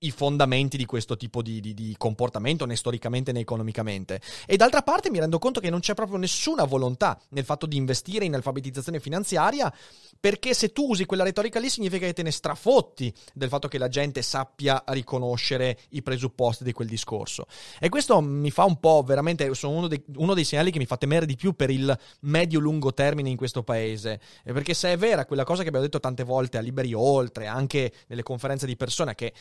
i 0.00 0.10
fondamenti 0.10 0.76
di 0.76 0.84
questo 0.84 1.16
tipo 1.16 1.42
di, 1.42 1.60
di, 1.60 1.74
di, 1.74 1.94
comportamento, 1.98 2.64
né 2.66 2.76
storicamente 2.76 3.32
né 3.32 3.40
economicamente. 3.40 4.20
E 4.46 4.56
d'altra 4.56 4.82
parte 4.82 5.10
mi 5.10 5.18
rendo 5.18 5.38
conto 5.38 5.60
che 5.60 5.70
non 5.70 5.80
c'è 5.80 5.94
proprio 5.94 6.18
nessuna 6.18 6.64
volontà 6.64 7.18
nel 7.30 7.44
fatto 7.44 7.66
di 7.66 7.76
investire 7.76 8.24
in 8.24 8.34
alfabetizzazione 8.34 9.00
finanziaria, 9.00 9.72
perché 10.20 10.54
se 10.54 10.72
tu 10.72 10.88
usi 10.90 11.04
quella 11.04 11.24
retorica 11.24 11.58
lì 11.58 11.68
significa 11.68 12.06
che 12.06 12.12
te 12.12 12.22
ne 12.22 12.30
strafotti 12.30 13.12
del 13.34 13.48
fatto 13.48 13.68
che 13.68 13.78
la 13.78 13.88
gente 13.88 14.22
sappia 14.22 14.82
riconoscere 14.88 15.78
i 15.90 16.02
presupposti 16.02 16.64
di 16.64 16.72
quel 16.72 16.88
discorso. 16.88 17.46
E 17.80 17.88
questo 17.88 18.20
mi 18.20 18.50
fa 18.50 18.64
un 18.64 18.78
po' 18.78 19.02
veramente, 19.04 19.52
sono 19.54 19.76
uno 19.76 19.88
dei, 19.88 20.02
uno 20.16 20.34
dei 20.34 20.44
segnali 20.44 20.70
che 20.70 20.78
mi 20.78 20.86
fa 20.86 20.96
temere 20.96 21.26
di 21.26 21.36
più 21.36 21.54
per 21.54 21.70
il 21.70 21.96
medio-lungo 22.20 22.94
termine 22.94 23.30
in 23.30 23.36
questo 23.36 23.62
paese. 23.62 24.20
Perché 24.44 24.74
se 24.74 24.92
è 24.92 24.96
vera 24.96 25.26
quella 25.26 25.44
cosa 25.44 25.62
che 25.62 25.68
abbiamo 25.68 25.84
detto 25.84 26.00
tante 26.00 26.22
volte 26.22 26.58
a 26.58 26.60
Liberi 26.60 26.94
Oltre, 26.94 27.46
anche 27.46 27.92
nelle 28.06 28.22
conferenze 28.22 28.66
di 28.66 28.76
persona, 28.76 29.14
che 29.14 29.32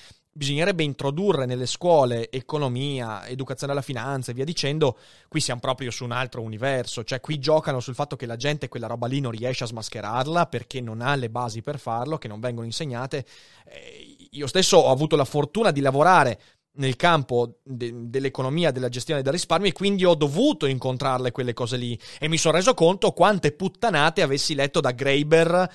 bisognerebbe 0.48 0.84
introdurre 0.84 1.46
nelle 1.46 1.66
scuole 1.66 2.32
economia, 2.32 3.28
educazione 3.28 3.74
alla 3.74 3.82
finanza 3.82 4.32
e 4.32 4.34
via 4.34 4.46
dicendo, 4.46 4.98
qui 5.28 5.42
siamo 5.42 5.60
proprio 5.60 5.92
su 5.92 6.06
un 6.06 6.14
altro 6.14 6.42
universo, 6.42 7.04
cioè 7.04 7.20
qui 7.20 7.38
giocano 7.38 7.82
sul 7.82 7.96
fatto 7.96 8.16
che 8.16 8.26
la 8.26 8.38
gente 8.38 8.70
quella 8.70 8.88
roba 8.88 9.08
lì 9.08 9.20
non 9.20 9.32
riesce 9.32 9.66
a 9.66 9.68
smascherarla 9.68 10.46
perché 10.46 10.80
non 10.80 11.02
ha 11.02 11.16
le 11.16 11.30
basi 11.30 11.62
per 11.62 11.80
farlo, 11.80 12.18
che 12.18 12.30
non 12.30 12.40
vengono 12.40 12.66
insegnate. 12.66 13.26
Eh, 13.66 14.16
io 14.32 14.48
stesso 14.48 14.78
ho 14.78 14.90
avuto 14.90 15.18
la 15.18 15.26
fortuna 15.26 15.72
di 15.72 15.82
lavorare 15.82 16.40
nel 16.78 16.96
campo 16.96 17.58
de- 17.62 17.92
dell'economia, 18.10 18.72
della 18.72 18.88
gestione 18.88 19.22
del 19.22 19.34
risparmio 19.34 19.68
e 19.68 19.74
quindi 19.74 20.06
ho 20.06 20.16
dovuto 20.16 20.66
incontrarle 20.66 21.32
quelle 21.32 21.54
cose 21.54 21.76
lì 21.76 22.00
e 22.20 22.30
mi 22.30 22.38
sono 22.38 22.56
reso 22.56 22.74
conto 22.74 23.12
quante 23.12 23.52
puttanate 23.52 24.22
avessi 24.22 24.56
letto 24.56 24.80
da 24.80 24.92
Graeber 24.92 25.70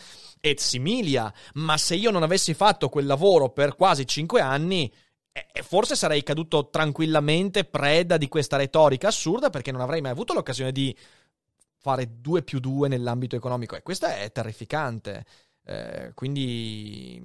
et 0.45 0.59
similia, 0.59 1.33
ma 1.55 1.79
se 1.79 1.95
io 1.95 2.11
non 2.11 2.25
avessi 2.25 2.53
fatto 2.53 2.89
quel 2.89 3.07
lavoro 3.07 3.51
per 3.51 3.77
quasi 3.77 4.05
cinque 4.09 4.41
anni, 4.41 4.93
eh, 5.31 5.63
forse 5.63 5.95
sarei 5.95 6.25
caduto 6.25 6.69
tranquillamente 6.69 7.65
preda 7.65 8.17
di 8.17 8.27
questa 8.27 8.57
retorica 8.57 9.07
assurda 9.07 9.51
perché 9.51 9.71
non 9.71 9.81
avrei 9.81 10.01
mai 10.01 10.11
avuto 10.11 10.35
l'occasione 10.35 10.73
di 10.73 10.95
fare 11.79 12.21
due 12.21 12.43
più 12.43 12.59
due 12.59 12.89
nell'ambito 12.89 13.37
economico 13.37 13.77
e 13.77 13.83
questo 13.83 14.07
è 14.07 14.33
terrificante. 14.33 15.25
Eh, 15.65 16.11
quindi, 16.15 17.23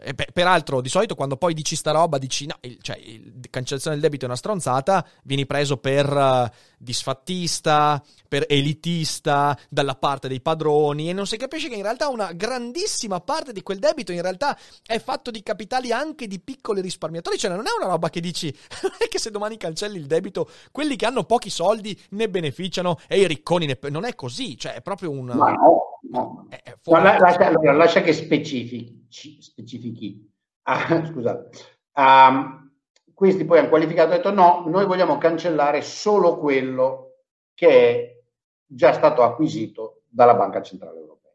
e 0.00 0.14
per, 0.14 0.30
peraltro, 0.30 0.80
di 0.80 0.88
solito 0.88 1.16
quando 1.16 1.36
poi 1.36 1.54
dici 1.54 1.74
sta 1.74 1.90
roba, 1.90 2.18
dici 2.18 2.46
no, 2.46 2.54
il, 2.60 2.78
cioè, 2.80 2.96
il, 2.96 3.48
cancellazione 3.50 3.96
del 3.96 4.04
debito 4.04 4.24
è 4.24 4.28
una 4.28 4.36
stronzata, 4.36 5.04
vieni 5.24 5.44
preso 5.44 5.76
per 5.76 6.08
uh, 6.08 6.48
disfattista, 6.78 8.00
per 8.28 8.46
elitista, 8.48 9.58
dalla 9.68 9.96
parte 9.96 10.28
dei 10.28 10.40
padroni, 10.40 11.10
e 11.10 11.12
non 11.12 11.26
si 11.26 11.36
capisce 11.36 11.68
che 11.68 11.74
in 11.74 11.82
realtà 11.82 12.08
una 12.08 12.32
grandissima 12.32 13.20
parte 13.20 13.52
di 13.52 13.62
quel 13.62 13.80
debito 13.80 14.12
in 14.12 14.22
realtà 14.22 14.56
è 14.86 15.00
fatto 15.00 15.32
di 15.32 15.42
capitali 15.42 15.90
anche 15.90 16.28
di 16.28 16.38
piccoli 16.38 16.80
risparmiatori, 16.80 17.38
cioè 17.38 17.50
non 17.50 17.66
è 17.66 17.70
una 17.76 17.90
roba 17.90 18.08
che 18.08 18.20
dici, 18.20 18.56
non 18.82 18.92
è 18.98 19.08
che 19.08 19.18
se 19.18 19.32
domani 19.32 19.56
cancelli 19.56 19.98
il 19.98 20.06
debito, 20.06 20.48
quelli 20.70 20.94
che 20.94 21.06
hanno 21.06 21.24
pochi 21.24 21.50
soldi 21.50 22.00
ne 22.10 22.28
beneficiano 22.28 23.00
e 23.08 23.18
i 23.18 23.26
ricconi 23.26 23.66
ne... 23.66 23.76
non 23.88 24.04
è 24.04 24.14
così, 24.14 24.56
cioè 24.56 24.74
è 24.74 24.80
proprio 24.80 25.10
un... 25.10 25.26
Ma 25.26 25.50
no 25.50 25.89
No. 26.02 26.46
Eh, 26.50 26.62
eh 26.64 26.76
no, 26.84 27.00
lascia, 27.00 27.46
allora, 27.46 27.72
lascia, 27.72 28.00
che 28.00 28.12
specifichi. 28.12 29.06
specifichi. 29.08 30.32
Ah, 30.62 31.04
scusate. 31.06 31.50
Um, 31.94 32.72
questi 33.12 33.44
poi 33.44 33.58
hanno 33.58 33.68
qualificato 33.68 34.12
e 34.12 34.16
detto 34.16 34.32
no, 34.32 34.64
noi 34.66 34.86
vogliamo 34.86 35.18
cancellare 35.18 35.82
solo 35.82 36.38
quello 36.38 37.16
che 37.54 37.68
è 37.68 38.18
già 38.64 38.92
stato 38.94 39.22
acquisito 39.22 40.04
dalla 40.08 40.34
Banca 40.34 40.62
Centrale 40.62 40.98
Europea. 40.98 41.32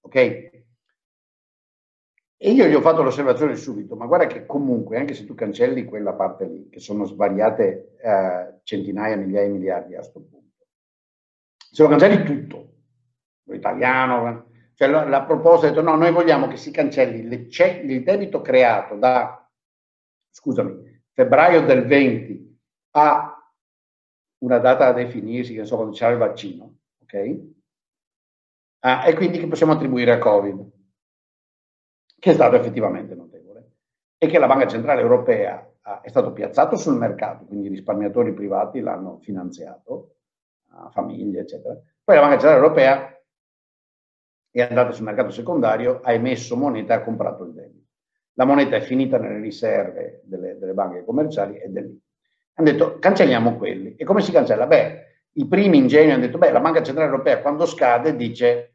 Ok? 0.00 0.14
E 2.40 2.52
io 2.52 2.66
gli 2.66 2.74
ho 2.74 2.80
fatto 2.80 3.02
l'osservazione 3.02 3.56
subito, 3.56 3.96
ma 3.96 4.06
guarda 4.06 4.26
che 4.26 4.46
comunque, 4.46 4.96
anche 4.96 5.14
se 5.14 5.24
tu 5.24 5.34
cancelli 5.34 5.84
quella 5.84 6.14
parte 6.14 6.46
lì, 6.46 6.68
che 6.68 6.78
sono 6.78 7.04
svariate 7.04 7.96
eh, 8.00 8.60
centinaia, 8.62 9.16
migliaia 9.16 9.46
di 9.46 9.52
miliardi 9.52 9.94
a 9.94 9.98
questo 9.98 10.20
punto, 10.20 10.66
se 11.56 11.82
lo 11.82 11.88
cancelli 11.88 12.24
tutto, 12.24 12.77
italiano, 13.54 14.50
cioè 14.74 14.88
la, 14.88 15.08
la 15.08 15.24
proposta 15.24 15.66
ha 15.66 15.70
detto 15.70 15.82
no, 15.82 15.96
noi 15.96 16.12
vogliamo 16.12 16.46
che 16.46 16.56
si 16.56 16.70
cancelli 16.70 17.28
le, 17.28 17.48
il 17.82 18.02
debito 18.04 18.40
creato 18.40 18.94
da, 18.96 19.50
scusami, 20.30 21.02
febbraio 21.12 21.64
del 21.64 21.84
20 21.84 22.60
a 22.92 23.32
una 24.38 24.58
data 24.58 24.84
da 24.84 24.92
definirsi, 24.92 25.52
che 25.52 25.58
non 25.58 25.66
so 25.66 25.76
quando 25.76 25.94
c'era 25.94 26.12
il 26.12 26.18
vaccino, 26.18 26.76
ok? 27.02 27.40
Ah, 28.80 29.08
e 29.08 29.14
quindi 29.14 29.38
che 29.38 29.48
possiamo 29.48 29.72
attribuire 29.72 30.12
a 30.12 30.18
Covid, 30.18 30.70
che 32.20 32.30
è 32.30 32.34
stato 32.34 32.54
effettivamente 32.54 33.16
notevole, 33.16 33.72
e 34.16 34.28
che 34.28 34.38
la 34.38 34.46
Banca 34.46 34.68
Centrale 34.68 35.00
Europea 35.00 35.68
ah, 35.82 36.00
è 36.00 36.08
stato 36.08 36.32
piazzato 36.32 36.76
sul 36.76 36.96
mercato, 36.96 37.46
quindi 37.46 37.66
i 37.66 37.70
risparmiatori 37.70 38.32
privati 38.32 38.78
l'hanno 38.78 39.18
finanziato, 39.18 40.18
famiglie, 40.90 41.40
eccetera. 41.40 41.74
Poi 42.04 42.14
la 42.14 42.20
Banca 42.20 42.38
Centrale 42.38 42.62
Europea 42.62 43.17
è 44.60 44.68
andata 44.68 44.92
sul 44.92 45.04
mercato 45.04 45.30
secondario, 45.30 46.00
ha 46.02 46.12
emesso 46.12 46.56
moneta 46.56 46.94
e 46.94 46.96
ha 46.96 47.02
comprato 47.02 47.44
il 47.44 47.52
debito. 47.52 47.86
La 48.34 48.44
moneta 48.44 48.76
è 48.76 48.80
finita 48.80 49.18
nelle 49.18 49.40
riserve 49.40 50.22
delle, 50.24 50.58
delle 50.58 50.72
banche 50.72 51.04
commerciali 51.04 51.56
è 51.56 51.66
lì. 51.68 52.00
Hanno 52.54 52.70
detto 52.70 52.98
cancelliamo 52.98 53.56
quelli. 53.56 53.94
E 53.96 54.04
come 54.04 54.20
si 54.20 54.32
cancella? 54.32 54.66
Beh, 54.66 55.06
i 55.32 55.46
primi 55.46 55.78
ingenui 55.78 56.12
hanno 56.12 56.26
detto, 56.26 56.38
beh, 56.38 56.50
la 56.50 56.60
Banca 56.60 56.82
Centrale 56.82 57.10
Europea 57.10 57.40
quando 57.40 57.66
scade 57.66 58.16
dice 58.16 58.74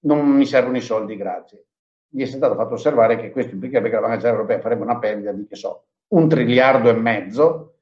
non 0.00 0.26
mi 0.26 0.46
servono 0.46 0.76
i 0.76 0.82
soldi, 0.82 1.16
grazie. 1.16 1.66
Gli 2.08 2.22
è 2.22 2.26
stato 2.26 2.54
fatto 2.54 2.74
osservare 2.74 3.18
che 3.18 3.30
questo 3.30 3.54
implicherebbe 3.54 3.88
che 3.88 3.94
la 3.94 4.00
Banca 4.00 4.14
Centrale 4.16 4.36
Europea 4.36 4.60
farebbe 4.60 4.82
una 4.82 4.98
perdita 4.98 5.32
di, 5.32 5.46
che 5.46 5.56
so, 5.56 5.84
un 6.08 6.28
triliardo 6.28 6.88
e 6.88 6.94
mezzo 6.94 7.74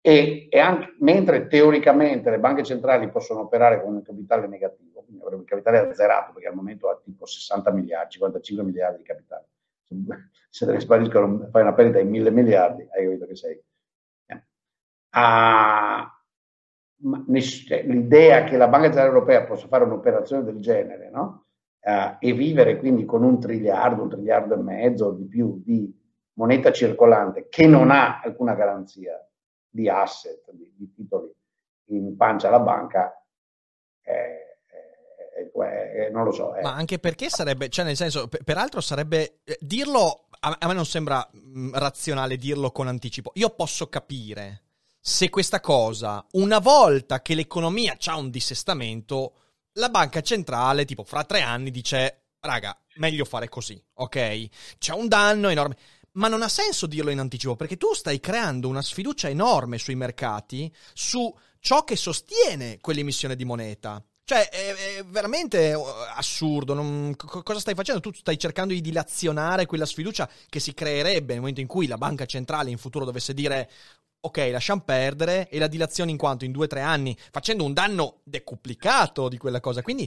e, 0.00 0.46
e 0.48 0.58
anche, 0.58 0.94
mentre 1.00 1.46
teoricamente 1.48 2.30
le 2.30 2.38
banche 2.38 2.62
centrali 2.62 3.10
possono 3.10 3.40
operare 3.40 3.82
con 3.82 3.94
un 3.94 4.02
capitale 4.02 4.46
negativo, 4.46 4.87
avrebbe 5.20 5.42
il 5.42 5.48
capitale 5.48 5.78
azzerato 5.78 6.32
perché 6.32 6.48
al 6.48 6.54
momento 6.54 6.88
ha 6.88 7.00
tipo 7.02 7.26
60 7.26 7.70
miliardi, 7.72 8.12
55 8.12 8.64
miliardi 8.64 8.98
di 8.98 9.04
capitale. 9.04 9.46
Se 10.50 10.66
te 10.66 10.72
ne 10.72 10.80
spariscono, 10.80 11.48
fai 11.50 11.62
una 11.62 11.74
perdita 11.74 11.98
di 11.98 12.08
mille 12.08 12.30
miliardi, 12.30 12.86
hai 12.90 13.04
capito 13.04 13.26
che 13.26 13.36
sei. 13.36 13.62
Eh. 14.26 14.42
Ah, 15.10 16.12
cioè, 17.66 17.82
l'idea 17.84 18.44
che 18.44 18.56
la 18.56 18.68
Banca 18.68 18.86
Centrale 18.86 19.08
Europea 19.08 19.44
possa 19.44 19.68
fare 19.68 19.84
un'operazione 19.84 20.42
del 20.42 20.58
genere 20.58 21.10
no? 21.10 21.46
uh, 21.80 22.16
e 22.18 22.32
vivere 22.32 22.78
quindi 22.78 23.04
con 23.04 23.22
un 23.22 23.38
triliardo, 23.38 24.02
un 24.02 24.08
triliardo 24.08 24.54
e 24.54 24.62
mezzo 24.62 25.12
di 25.12 25.24
più 25.24 25.62
di 25.64 25.94
moneta 26.34 26.72
circolante 26.72 27.48
che 27.48 27.66
non 27.66 27.90
ha 27.90 28.20
alcuna 28.20 28.54
garanzia 28.54 29.24
di 29.68 29.88
asset, 29.88 30.50
di, 30.52 30.72
di 30.76 30.92
titoli 30.92 31.32
in 31.90 32.16
pancia 32.16 32.48
alla 32.48 32.60
banca, 32.60 33.24
eh, 34.02 34.47
eh, 35.38 36.06
eh, 36.06 36.10
non 36.10 36.24
lo 36.24 36.32
so. 36.32 36.52
Ma 36.62 36.74
anche 36.74 36.98
perché 36.98 37.28
sarebbe, 37.28 37.68
cioè 37.68 37.84
nel 37.84 37.96
senso, 37.96 38.28
per, 38.28 38.42
peraltro 38.42 38.80
sarebbe, 38.80 39.40
eh, 39.44 39.56
dirlo, 39.60 40.26
a, 40.40 40.56
me 40.66 40.74
non 40.74 40.86
sembra 40.86 41.28
mm, 41.34 41.74
razionale 41.74 42.36
dirlo 42.36 42.70
con 42.70 42.88
anticipo. 42.88 43.32
Io 43.34 43.50
posso 43.50 43.88
capire 43.88 44.62
se 45.00 45.30
questa 45.30 45.60
cosa, 45.60 46.24
una 46.32 46.58
volta 46.58 47.22
che 47.22 47.34
l'economia 47.34 47.96
ha 48.06 48.16
un 48.16 48.30
dissestamento, 48.30 49.34
la 49.74 49.88
banca 49.88 50.20
centrale, 50.20 50.84
tipo 50.84 51.04
fra 51.04 51.24
tre 51.24 51.40
anni, 51.40 51.70
dice, 51.70 52.24
raga, 52.40 52.76
meglio 52.96 53.24
fare 53.24 53.48
così, 53.48 53.82
ok? 53.94 54.48
C'è 54.78 54.92
un 54.92 55.08
danno 55.08 55.48
enorme 55.48 55.76
ma 56.18 56.28
non 56.28 56.42
ha 56.42 56.48
senso 56.48 56.86
dirlo 56.86 57.10
in 57.10 57.20
anticipo 57.20 57.54
perché 57.54 57.76
tu 57.76 57.94
stai 57.94 58.18
creando 58.18 58.68
una 58.68 58.82
sfiducia 58.82 59.28
enorme 59.28 59.78
sui 59.78 59.94
mercati 59.94 60.72
su 60.92 61.32
ciò 61.60 61.84
che 61.84 61.96
sostiene 61.96 62.78
quell'emissione 62.80 63.36
di 63.36 63.44
moneta. 63.44 64.02
Cioè, 64.28 64.50
è, 64.50 64.74
è 64.98 65.04
veramente 65.06 65.72
uh, 65.72 65.82
assurdo. 66.14 66.74
Non, 66.74 67.14
co- 67.16 67.42
cosa 67.42 67.60
stai 67.60 67.74
facendo? 67.74 68.02
Tu 68.02 68.12
stai 68.12 68.38
cercando 68.38 68.74
di 68.74 68.82
dilazionare 68.82 69.64
quella 69.64 69.86
sfiducia 69.86 70.28
che 70.50 70.60
si 70.60 70.74
creerebbe 70.74 71.32
nel 71.32 71.38
momento 71.38 71.62
in 71.62 71.66
cui 71.66 71.86
la 71.86 71.96
banca 71.96 72.26
centrale 72.26 72.68
in 72.68 72.76
futuro 72.76 73.06
dovesse 73.06 73.32
dire 73.32 73.70
ok, 74.20 74.48
lasciamo 74.52 74.82
perdere 74.82 75.48
e 75.48 75.58
la 75.58 75.66
dilazione 75.66 76.10
in 76.10 76.18
quanto 76.18 76.44
in 76.44 76.52
due 76.52 76.66
o 76.66 76.68
tre 76.68 76.82
anni 76.82 77.16
facendo 77.30 77.64
un 77.64 77.72
danno 77.72 78.20
decuplicato 78.22 79.30
di 79.30 79.38
quella 79.38 79.60
cosa. 79.60 79.80
Quindi 79.80 80.06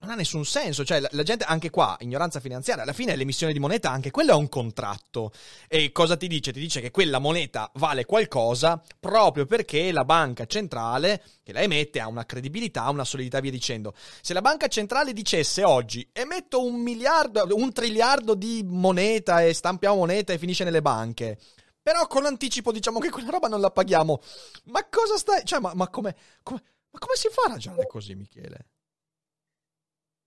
non 0.00 0.12
ha 0.12 0.14
nessun 0.14 0.46
senso, 0.46 0.82
cioè 0.82 0.98
la, 0.98 1.08
la, 1.12 1.22
gente 1.22 1.44
anche 1.44 1.68
qua, 1.68 1.94
ignoranza 2.00 2.40
finanziaria, 2.40 2.84
alla 2.84 2.94
fine 2.94 3.14
l'emissione 3.16 3.52
di 3.52 3.58
moneta 3.58 3.90
anche 3.90 4.10
quello 4.10 4.32
è 4.32 4.34
un 4.34 4.48
contratto. 4.48 5.30
E 5.68 5.92
cosa 5.92 6.16
ti 6.16 6.26
dice? 6.26 6.52
Ti 6.52 6.60
dice 6.60 6.80
che 6.80 6.90
quella 6.90 7.18
moneta 7.18 7.70
vale 7.74 8.06
qualcosa 8.06 8.82
proprio 8.98 9.44
perché 9.44 9.92
la 9.92 10.06
banca 10.06 10.46
centrale 10.46 11.22
che 11.42 11.52
la 11.52 11.60
emette 11.60 12.00
ha 12.00 12.08
una 12.08 12.24
credibilità, 12.24 12.88
una 12.88 13.04
solidità 13.04 13.40
via 13.40 13.50
dicendo. 13.50 13.94
Se 14.22 14.32
la 14.32 14.40
banca 14.40 14.68
centrale 14.68 15.12
dicesse 15.12 15.64
oggi 15.64 16.08
emetto 16.12 16.64
un 16.64 16.80
miliardo, 16.80 17.46
un 17.54 17.70
triliardo 17.70 18.34
di 18.34 18.64
moneta 18.66 19.42
e 19.42 19.52
stampiamo 19.52 19.96
moneta 19.96 20.32
e 20.32 20.38
finisce 20.38 20.64
nelle 20.64 20.80
banche, 20.80 21.38
però 21.82 22.06
con 22.06 22.24
anticipo 22.24 22.72
diciamo 22.72 23.00
che 23.00 23.10
quella 23.10 23.30
roba 23.30 23.48
non 23.48 23.60
la 23.60 23.70
paghiamo, 23.70 24.18
ma 24.64 24.86
cosa 24.88 25.18
stai... 25.18 25.44
Cioè, 25.44 25.60
ma, 25.60 25.74
ma 25.74 25.88
come, 25.88 26.16
come, 26.42 26.62
ma 26.90 26.98
come 26.98 27.16
si 27.16 27.28
fa 27.28 27.42
a 27.48 27.52
ragionare 27.52 27.86
così, 27.86 28.14
Michele? 28.14 28.66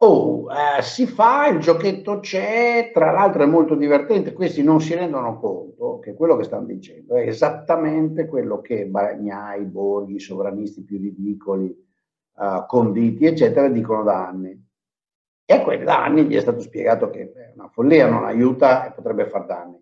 Oh, 0.06 0.52
eh, 0.52 0.82
si 0.82 1.08
fa, 1.08 1.48
il 1.48 1.60
giochetto 1.60 2.20
c'è, 2.20 2.92
tra 2.94 3.12
l'altro 3.12 3.44
è 3.44 3.46
molto 3.46 3.74
divertente, 3.74 4.34
questi 4.34 4.62
non 4.62 4.82
si 4.82 4.94
rendono 4.94 5.39
conto 5.39 6.00
che 6.00 6.13
quello 6.13 6.36
che 6.36 6.44
stanno 6.44 6.66
dicendo 6.66 7.16
è 7.16 7.26
esattamente 7.26 8.26
quello 8.26 8.60
che 8.60 8.86
Bagnai, 8.86 9.63
Borghi, 9.63 10.16
i 10.16 10.20
sovranisti 10.20 10.84
più 10.84 10.98
ridicoli, 10.98 11.74
uh, 12.34 12.66
Conditi, 12.68 13.26
eccetera, 13.26 13.70
dicono 13.70 14.04
da 14.04 14.28
anni. 14.28 14.62
E 15.46 15.54
a 15.54 15.62
quelli 15.62 15.86
da 15.86 16.04
anni 16.04 16.26
gli 16.26 16.36
è 16.36 16.42
stato 16.42 16.60
spiegato 16.60 17.10
che 17.10 17.32
è 17.32 17.54
una 17.56 17.70
follia, 17.70 18.10
non 18.10 18.26
aiuta 18.26 18.86
e 18.86 18.92
potrebbe 18.92 19.28
far 19.28 19.46
danni. 19.46 19.82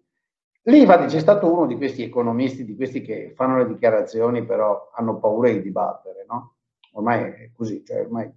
Lì 0.65 0.81
infatti 0.81 1.07
c'è 1.07 1.19
stato 1.19 1.51
uno 1.51 1.65
di 1.65 1.77
questi 1.77 2.03
economisti, 2.03 2.63
di 2.63 2.75
questi 2.75 3.01
che 3.01 3.31
fanno 3.35 3.57
le 3.57 3.65
dichiarazioni 3.65 4.45
però 4.45 4.91
hanno 4.93 5.17
paura 5.17 5.49
di 5.49 5.63
dibattere, 5.63 6.25
no? 6.29 6.57
Ormai 6.91 7.23
è 7.23 7.51
così, 7.55 7.83
cioè 7.83 8.01
ormai 8.01 8.31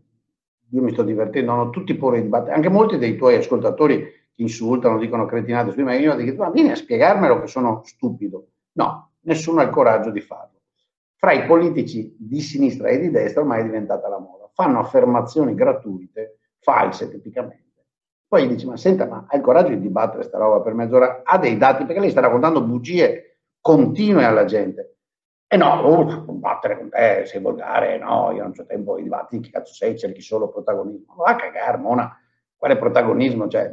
io 0.75 0.83
mi 0.83 0.93
sto 0.93 1.03
divertendo, 1.03 1.53
hanno 1.53 1.71
tutti 1.71 1.95
paura 1.95 2.17
di 2.17 2.23
dibattere, 2.23 2.55
anche 2.55 2.69
molti 2.69 2.99
dei 2.99 3.17
tuoi 3.17 3.37
ascoltatori 3.37 4.03
che 4.03 4.43
insultano, 4.43 4.99
dicono 4.99 5.25
cretinate 5.25 5.71
su 5.71 5.81
me, 5.83 5.99
io 5.99 6.15
dico, 6.17 6.43
ma 6.43 6.51
vieni 6.51 6.71
a 6.71 6.75
spiegarmelo 6.75 7.41
che 7.41 7.47
sono 7.47 7.83
stupido. 7.85 8.49
No, 8.73 9.13
nessuno 9.21 9.61
ha 9.61 9.65
il 9.65 9.71
coraggio 9.71 10.11
di 10.11 10.21
farlo. 10.21 10.61
Fra 11.15 11.33
i 11.33 11.47
politici 11.47 12.17
di 12.19 12.41
sinistra 12.41 12.89
e 12.89 12.99
di 12.99 13.11
destra 13.11 13.43
ormai 13.43 13.61
è 13.61 13.65
diventata 13.65 14.09
la 14.09 14.19
moda. 14.19 14.51
Fanno 14.53 14.81
affermazioni 14.81 15.55
gratuite, 15.55 16.39
false 16.59 17.09
tipicamente. 17.09 17.63
Poi 18.27 18.47
gli 18.47 18.51
dici, 18.51 18.67
ma 18.67 18.77
senta, 18.77 19.07
ma 19.07 19.27
hai 19.29 19.39
il 19.39 19.45
coraggio 19.45 19.69
di 19.69 19.81
dibattere 19.81 20.25
sta 20.25 20.39
roba 20.39 20.61
per 20.61 20.75
mezz'ora? 20.75 21.23
Ha 21.25 21.39
dei 21.39 21.57
dati, 21.57 21.85
perché 21.85 22.01
lei 22.01 22.11
sta 22.11 22.21
raccontando 22.21 22.63
bugie 22.63 23.39
continue 23.61 24.25
alla 24.25 24.45
gente. 24.45 24.94
E 25.55 25.57
no, 25.57 25.87
uh, 25.87 26.25
combattere 26.25 26.77
con 26.77 26.89
te, 26.89 27.27
sei 27.27 27.41
volgare, 27.41 27.97
no, 27.97 28.33
io 28.33 28.43
non 28.43 28.53
ho 28.57 28.67
tempo 28.67 28.97
di 28.97 29.05
dibattiti, 29.05 29.41
chi 29.41 29.51
cazzo 29.53 29.73
sei, 29.73 29.97
cerchi 29.97 30.21
solo 30.21 30.49
protagonismo. 30.49 31.15
Va 31.15 31.27
a 31.27 31.37
cagare, 31.37 31.77
Mona, 31.77 32.21
quale 32.57 32.77
protagonismo? 32.77 33.47
Cioè, 33.47 33.73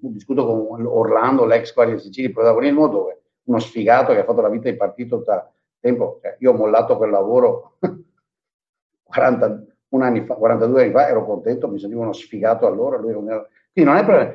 discuto 0.00 0.44
con 0.44 0.84
Orlando, 0.84 1.46
l'ex 1.46 1.72
Guardia 1.72 1.94
di 1.94 2.02
Sicilia, 2.02 2.30
protagonismo 2.30 2.88
dove? 2.88 3.22
Uno 3.44 3.58
sfigato 3.58 4.12
che 4.12 4.18
ha 4.18 4.24
fatto 4.24 4.42
la 4.42 4.50
vita 4.50 4.68
di 4.68 4.76
partito 4.76 5.22
da 5.24 5.50
tempo. 5.80 6.18
Cioè, 6.20 6.36
io 6.40 6.52
ho 6.52 6.54
mollato 6.54 6.98
quel 6.98 7.08
lavoro 7.10 7.78
40, 9.04 9.64
un 9.88 10.02
anno 10.02 10.24
fa, 10.26 10.34
42 10.34 10.82
anni 10.82 10.92
fa, 10.92 11.08
ero 11.08 11.24
contento, 11.24 11.68
mi 11.68 11.78
sentivo 11.78 12.02
uno 12.02 12.12
sfigato 12.12 12.66
allora, 12.66 12.98
lui 12.98 13.12
era... 13.12 13.48
Quindi 13.72 13.90
non 13.90 13.98
è 13.98 14.04
problema. 14.04 14.32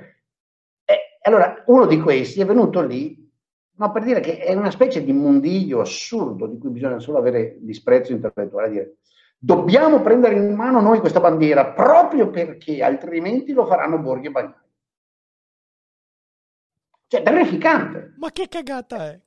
Eh, 0.85 1.19
allora, 1.21 1.61
uno 1.67 1.85
di 1.85 2.01
questi 2.01 2.41
è 2.41 2.45
venuto 2.45 2.81
lì 2.81 3.24
ma 3.75 3.91
per 3.91 4.03
dire 4.03 4.19
che 4.19 4.37
è 4.39 4.53
una 4.53 4.71
specie 4.71 5.03
di 5.03 5.13
mondiglio 5.13 5.81
assurdo 5.81 6.47
di 6.47 6.57
cui 6.57 6.69
bisogna 6.69 6.99
solo 6.99 7.17
avere 7.17 7.57
disprezzo 7.59 8.11
intellettuale, 8.11 8.69
dire 8.69 8.95
dobbiamo 9.37 10.01
prendere 10.01 10.35
in 10.35 10.55
mano 10.55 10.81
noi 10.81 10.99
questa 10.99 11.19
bandiera 11.19 11.67
proprio 11.67 12.29
perché 12.29 12.81
altrimenti 12.81 13.53
lo 13.53 13.65
faranno 13.65 13.99
Borghi 13.99 14.27
e 14.27 14.31
Bagnai. 14.31 14.53
Cioè, 17.07 17.21
terrificante. 17.21 18.13
Ma 18.17 18.31
che 18.31 18.47
cagata 18.47 19.11
è? 19.11 19.19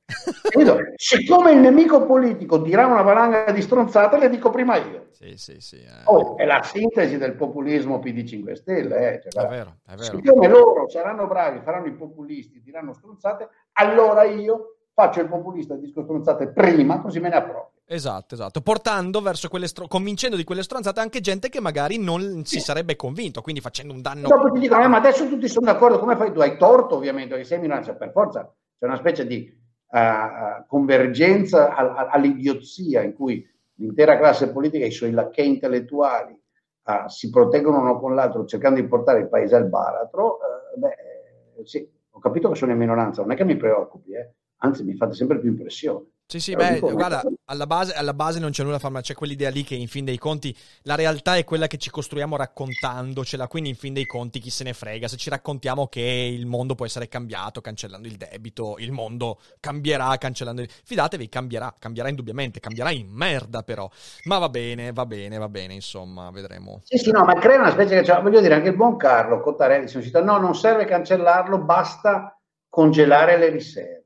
Siccome 0.97 1.53
il 1.53 1.59
nemico 1.59 2.05
politico 2.05 2.59
dirà 2.59 2.87
una 2.87 3.03
valanga 3.03 3.53
di 3.53 3.63
stronzate, 3.63 4.19
le 4.19 4.29
dico 4.29 4.51
prima 4.51 4.77
io. 4.77 5.07
Sì, 5.13 5.37
sì, 5.37 5.61
sì. 5.61 5.77
Eh. 5.77 6.03
Oh, 6.05 6.37
è 6.37 6.45
la 6.45 6.63
sintesi 6.63 7.19
del 7.19 7.35
populismo 7.35 8.01
PD 8.01 8.25
5 8.25 8.57
Stelle. 8.57 9.15
Eh. 9.15 9.21
Cioè, 9.31 9.45
è 9.45 9.49
vero, 9.49 9.77
è 9.87 9.95
vero. 9.95 10.03
Siccome 10.03 10.49
loro 10.49 10.89
saranno 10.89 11.29
bravi, 11.29 11.61
faranno 11.63 11.87
i 11.87 11.95
populisti, 11.95 12.61
diranno 12.63 12.93
stronzate, 12.93 13.49
allora 13.75 14.25
io 14.25 14.79
faccio 14.93 15.21
il 15.21 15.29
populista 15.29 15.75
e 15.75 15.79
disco 15.79 16.03
stronzate 16.03 16.49
prima, 16.49 17.01
così 17.01 17.21
me 17.21 17.29
ne 17.29 17.37
approprio. 17.37 17.78
Esatto, 17.91 18.35
esatto, 18.35 18.61
portando 18.61 19.23
verso 19.23 19.49
quelle 19.49 19.67
stro- 19.67 19.89
convincendo 19.89 20.37
di 20.37 20.45
quelle 20.45 20.63
stronzate 20.63 21.01
anche 21.01 21.21
gente 21.21 21.49
che 21.49 21.59
magari 21.59 21.97
non 21.97 22.45
si 22.45 22.61
sarebbe 22.61 22.97
convinto, 22.97 23.41
quindi 23.41 23.63
facendo 23.63 23.95
un 23.95 24.03
danno. 24.03 24.29
Dopo 24.29 24.51
ti 24.53 24.61
dicono, 24.61 24.83
eh, 24.85 24.89
ma 24.89 24.99
adesso 24.99 25.27
tutti 25.27 25.49
sono 25.49 25.65
d'accordo, 25.65 25.99
come 25.99 26.15
fai 26.15 26.31
tu? 26.31 26.41
Hai 26.41 26.59
torto 26.59 26.97
ovviamente, 26.97 27.31
perché 27.31 27.47
sei 27.47 27.61
minoranza, 27.61 27.95
per 27.95 28.11
forza 28.11 28.55
c'è 28.79 28.85
una 28.85 28.99
specie 28.99 29.27
di 29.27 29.51
uh, 29.87 30.67
convergenza 30.67 31.75
all'idiozia 32.11 33.01
in 33.01 33.15
cui 33.15 33.43
l'intera 33.77 34.19
classe 34.19 34.53
politica 34.53 34.85
e 34.85 34.89
i 34.89 34.93
suoi 34.93 35.13
lacchei 35.13 35.49
intellettuali 35.49 36.33
uh, 36.33 37.09
si 37.09 37.31
proteggono 37.31 37.81
uno 37.81 37.99
con 37.99 38.15
l'altro 38.15 38.45
cercando 38.45 38.83
di 38.83 38.87
portare 38.87 39.21
il 39.21 39.31
paese 39.31 39.57
al 39.57 39.67
baratro. 39.67 40.37
Uh, 40.77 40.79
beh, 40.79 41.65
sì, 41.65 41.91
ho 42.11 42.19
capito 42.19 42.51
che 42.51 42.55
sono 42.55 42.73
in 42.73 42.79
minoranza, 42.79 43.23
non 43.23 43.31
è 43.31 43.35
che 43.35 43.47
mi 43.47 43.57
preoccupi, 43.57 44.13
eh? 44.13 44.31
anzi 44.59 44.85
mi 44.85 44.95
fate 44.95 45.15
sempre 45.15 45.41
più 45.41 45.49
impressione. 45.49 46.05
Sì, 46.31 46.41
sì, 46.41 46.55
beh, 46.55 46.81
guarda, 46.81 47.23
alla 47.47 47.67
base, 47.67 47.95
alla 47.95 48.13
base, 48.13 48.39
non 48.39 48.51
c'è 48.51 48.61
nulla 48.63 48.75
da 48.75 48.81
fare, 48.81 48.93
ma 48.93 49.01
c'è 49.01 49.15
quell'idea 49.15 49.49
lì 49.49 49.65
che 49.65 49.75
in 49.75 49.89
fin 49.89 50.05
dei 50.05 50.19
conti 50.19 50.55
la 50.83 50.95
realtà 50.95 51.37
è 51.39 51.45
quella 51.45 51.67
che 51.67 51.79
ci 51.79 51.89
costruiamo 51.89 52.37
raccontandocela, 52.37 53.49
quindi 53.49 53.71
in 53.71 53.77
fin 53.77 53.95
dei 53.95 54.05
conti 54.05 54.39
chi 54.39 54.51
se 54.51 54.63
ne 54.63 54.75
frega, 54.75 55.09
se 55.09 55.17
ci 55.17 55.31
raccontiamo 55.31 55.87
che 55.87 56.03
il 56.03 56.45
mondo 56.45 56.75
può 56.75 56.85
essere 56.85 57.09
cambiato 57.09 57.63
cancellando 57.63 58.07
il 58.07 58.19
debito, 58.19 58.77
il 58.77 58.93
mondo 58.93 59.41
cambierà 59.59 60.19
cancellando 60.19 60.61
il... 60.61 60.69
Fidatevi, 60.85 61.31
cambierà, 61.31 61.75
cambierà 61.79 62.11
indubbiamente, 62.11 62.61
cambierà 62.61 62.91
in 62.91 63.09
merda 63.09 63.63
però, 63.63 63.89
ma 64.25 64.37
va 64.37 64.51
bene, 64.51 64.93
va 64.93 65.07
bene, 65.07 65.39
va 65.39 65.49
bene, 65.49 65.73
insomma, 65.73 66.31
vedremo. 66.31 66.83
Sì, 66.85 66.99
sì, 66.99 67.11
no, 67.11 67.25
ma 67.25 67.37
crea 67.37 67.59
una 67.59 67.71
specie 67.71 68.01
che, 68.01 68.05
cioè, 68.05 68.21
voglio 68.21 68.43
dire, 68.43 68.53
anche 68.53 68.69
il 68.69 68.77
buon 68.77 68.99
Carlo 68.99 69.41
Cottarelli, 69.41 69.89
sono 69.89 70.05
citato, 70.05 70.27
no, 70.27 70.37
non 70.37 70.55
serve 70.55 70.85
cancellarlo, 70.85 71.57
basta 71.57 72.39
congelare 72.69 73.39
le 73.39 73.49
riserve 73.49 73.98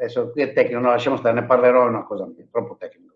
adesso 0.00 0.30
qui 0.30 0.42
è 0.42 0.52
tecnico, 0.52 0.80
no, 0.80 0.88
lasciamo 0.88 1.16
stare, 1.16 1.38
ne 1.38 1.46
parlerò, 1.46 1.84
è 1.84 1.88
una 1.88 2.04
cosa 2.04 2.30
è 2.36 2.48
troppo 2.50 2.76
tecnica. 2.76 3.12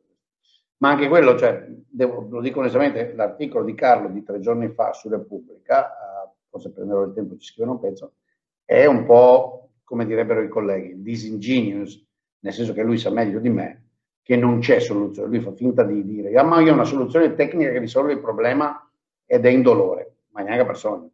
Ma 0.78 0.90
anche 0.90 1.08
quello, 1.08 1.36
cioè, 1.38 1.66
devo, 1.88 2.26
lo 2.28 2.40
dico 2.40 2.58
onestamente, 2.58 3.14
l'articolo 3.14 3.64
di 3.64 3.74
Carlo 3.74 4.08
di 4.08 4.22
tre 4.22 4.40
giorni 4.40 4.68
fa 4.68 4.92
su 4.92 5.08
Repubblica, 5.08 5.86
uh, 5.86 6.30
forse 6.50 6.72
prenderò 6.72 7.04
il 7.04 7.14
tempo 7.14 7.34
di 7.34 7.42
scrivere 7.42 7.74
un 7.74 7.80
pezzo, 7.80 8.12
è 8.64 8.84
un 8.84 9.04
po', 9.06 9.70
come 9.82 10.04
direbbero 10.04 10.42
i 10.42 10.48
colleghi, 10.48 11.00
disingenuous, 11.00 12.06
nel 12.40 12.52
senso 12.52 12.74
che 12.74 12.82
lui 12.82 12.98
sa 12.98 13.10
meglio 13.10 13.38
di 13.38 13.48
me 13.48 13.82
che 14.22 14.36
non 14.36 14.58
c'è 14.58 14.80
soluzione. 14.80 15.28
Lui 15.28 15.40
fa 15.40 15.52
finta 15.52 15.84
di 15.84 16.02
dire, 16.04 16.34
ah, 16.36 16.42
ma 16.42 16.60
io 16.60 16.72
ho 16.72 16.74
una 16.74 16.84
soluzione 16.84 17.34
tecnica 17.34 17.70
che 17.70 17.78
risolve 17.78 18.12
il 18.12 18.20
problema 18.20 18.90
ed 19.26 19.44
è 19.44 19.48
indolore, 19.48 20.16
ma 20.30 20.42
neanche 20.42 20.64
persone. 20.64 21.10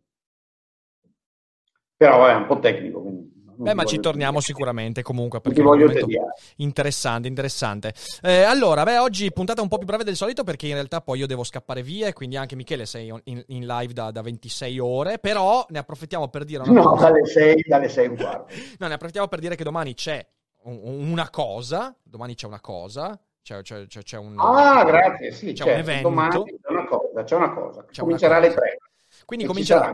Però 1.97 2.27
è 2.27 2.35
un 2.35 2.47
po' 2.47 2.61
tecnico, 2.61 3.03
quindi 3.03 3.30
Beh, 3.63 3.75
ma 3.75 3.85
ci 3.85 4.01
torniamo 4.01 4.39
tediare. 4.39 4.45
sicuramente 4.45 5.03
comunque 5.03 5.41
perché 5.41 5.63
è 5.63 6.23
interessante, 6.57 7.29
interessante. 7.29 7.93
Eh, 8.23 8.43
allora, 8.43 8.83
beh, 8.85 8.99
oggi 8.99 9.31
puntata 9.33 9.61
un 9.61 9.69
po' 9.69 9.77
più 9.79 9.87
breve 9.87 10.05
del 10.05 10.17
solito 10.17 10.45
perché 10.45 10.67
in 10.67 10.75
realtà 10.75 11.01
poi 11.01 11.19
io 11.19 11.27
devo 11.27 11.45
scappare 11.45 11.83
via 11.83 12.07
e 12.07 12.13
quindi 12.13 12.37
anche 12.37 12.57
Michele 12.57 12.87
sei 12.87 13.13
in, 13.25 13.43
in 13.47 13.67
live 13.67 13.93
da, 13.93 14.11
da, 14.11 14.23
26 14.23 14.79
ore, 14.79 15.19
però 15.19 15.65
ne 15.69 15.79
approfittiamo 15.79 16.29
per 16.29 16.45
dire 16.45 16.63
una 16.63 16.81
No, 16.81 16.97
dalle 16.97 17.27
6, 17.27 17.65
dalle 17.67 17.89
6 17.89 18.09
un 18.09 18.17
quarto. 18.17 18.55
no, 18.79 18.87
ne 18.87 18.95
approfittiamo 18.95 19.29
per 19.29 19.41
dire 19.41 19.57
che 19.57 19.65
domani 19.65 19.95
c'è 19.95 20.27
una 20.63 21.29
cosa, 21.31 21.95
domani 22.03 22.35
c'è 22.35 22.47
una 22.47 22.61
cosa, 22.61 23.19
c'è, 23.43 23.61
c'è, 23.63 23.87
c'è, 23.87 24.17
un... 24.17 24.35
Ah, 24.39 24.85
grazie, 24.85 25.33
sì, 25.33 25.53
c'è, 25.53 25.65
c'è 25.65 25.73
un 25.73 25.79
evento. 25.79 26.09
Domani 26.09 26.45
c'è 26.61 26.71
una 26.71 26.85
cosa, 26.87 27.25
c'è 27.25 27.37
una 27.37 27.53
cosa. 27.53 27.85
C'è 27.91 28.01
comincerà 28.01 28.37
alle 28.37 28.53
3. 28.53 28.79
Quindi 29.25 29.45
comincerà 29.45 29.93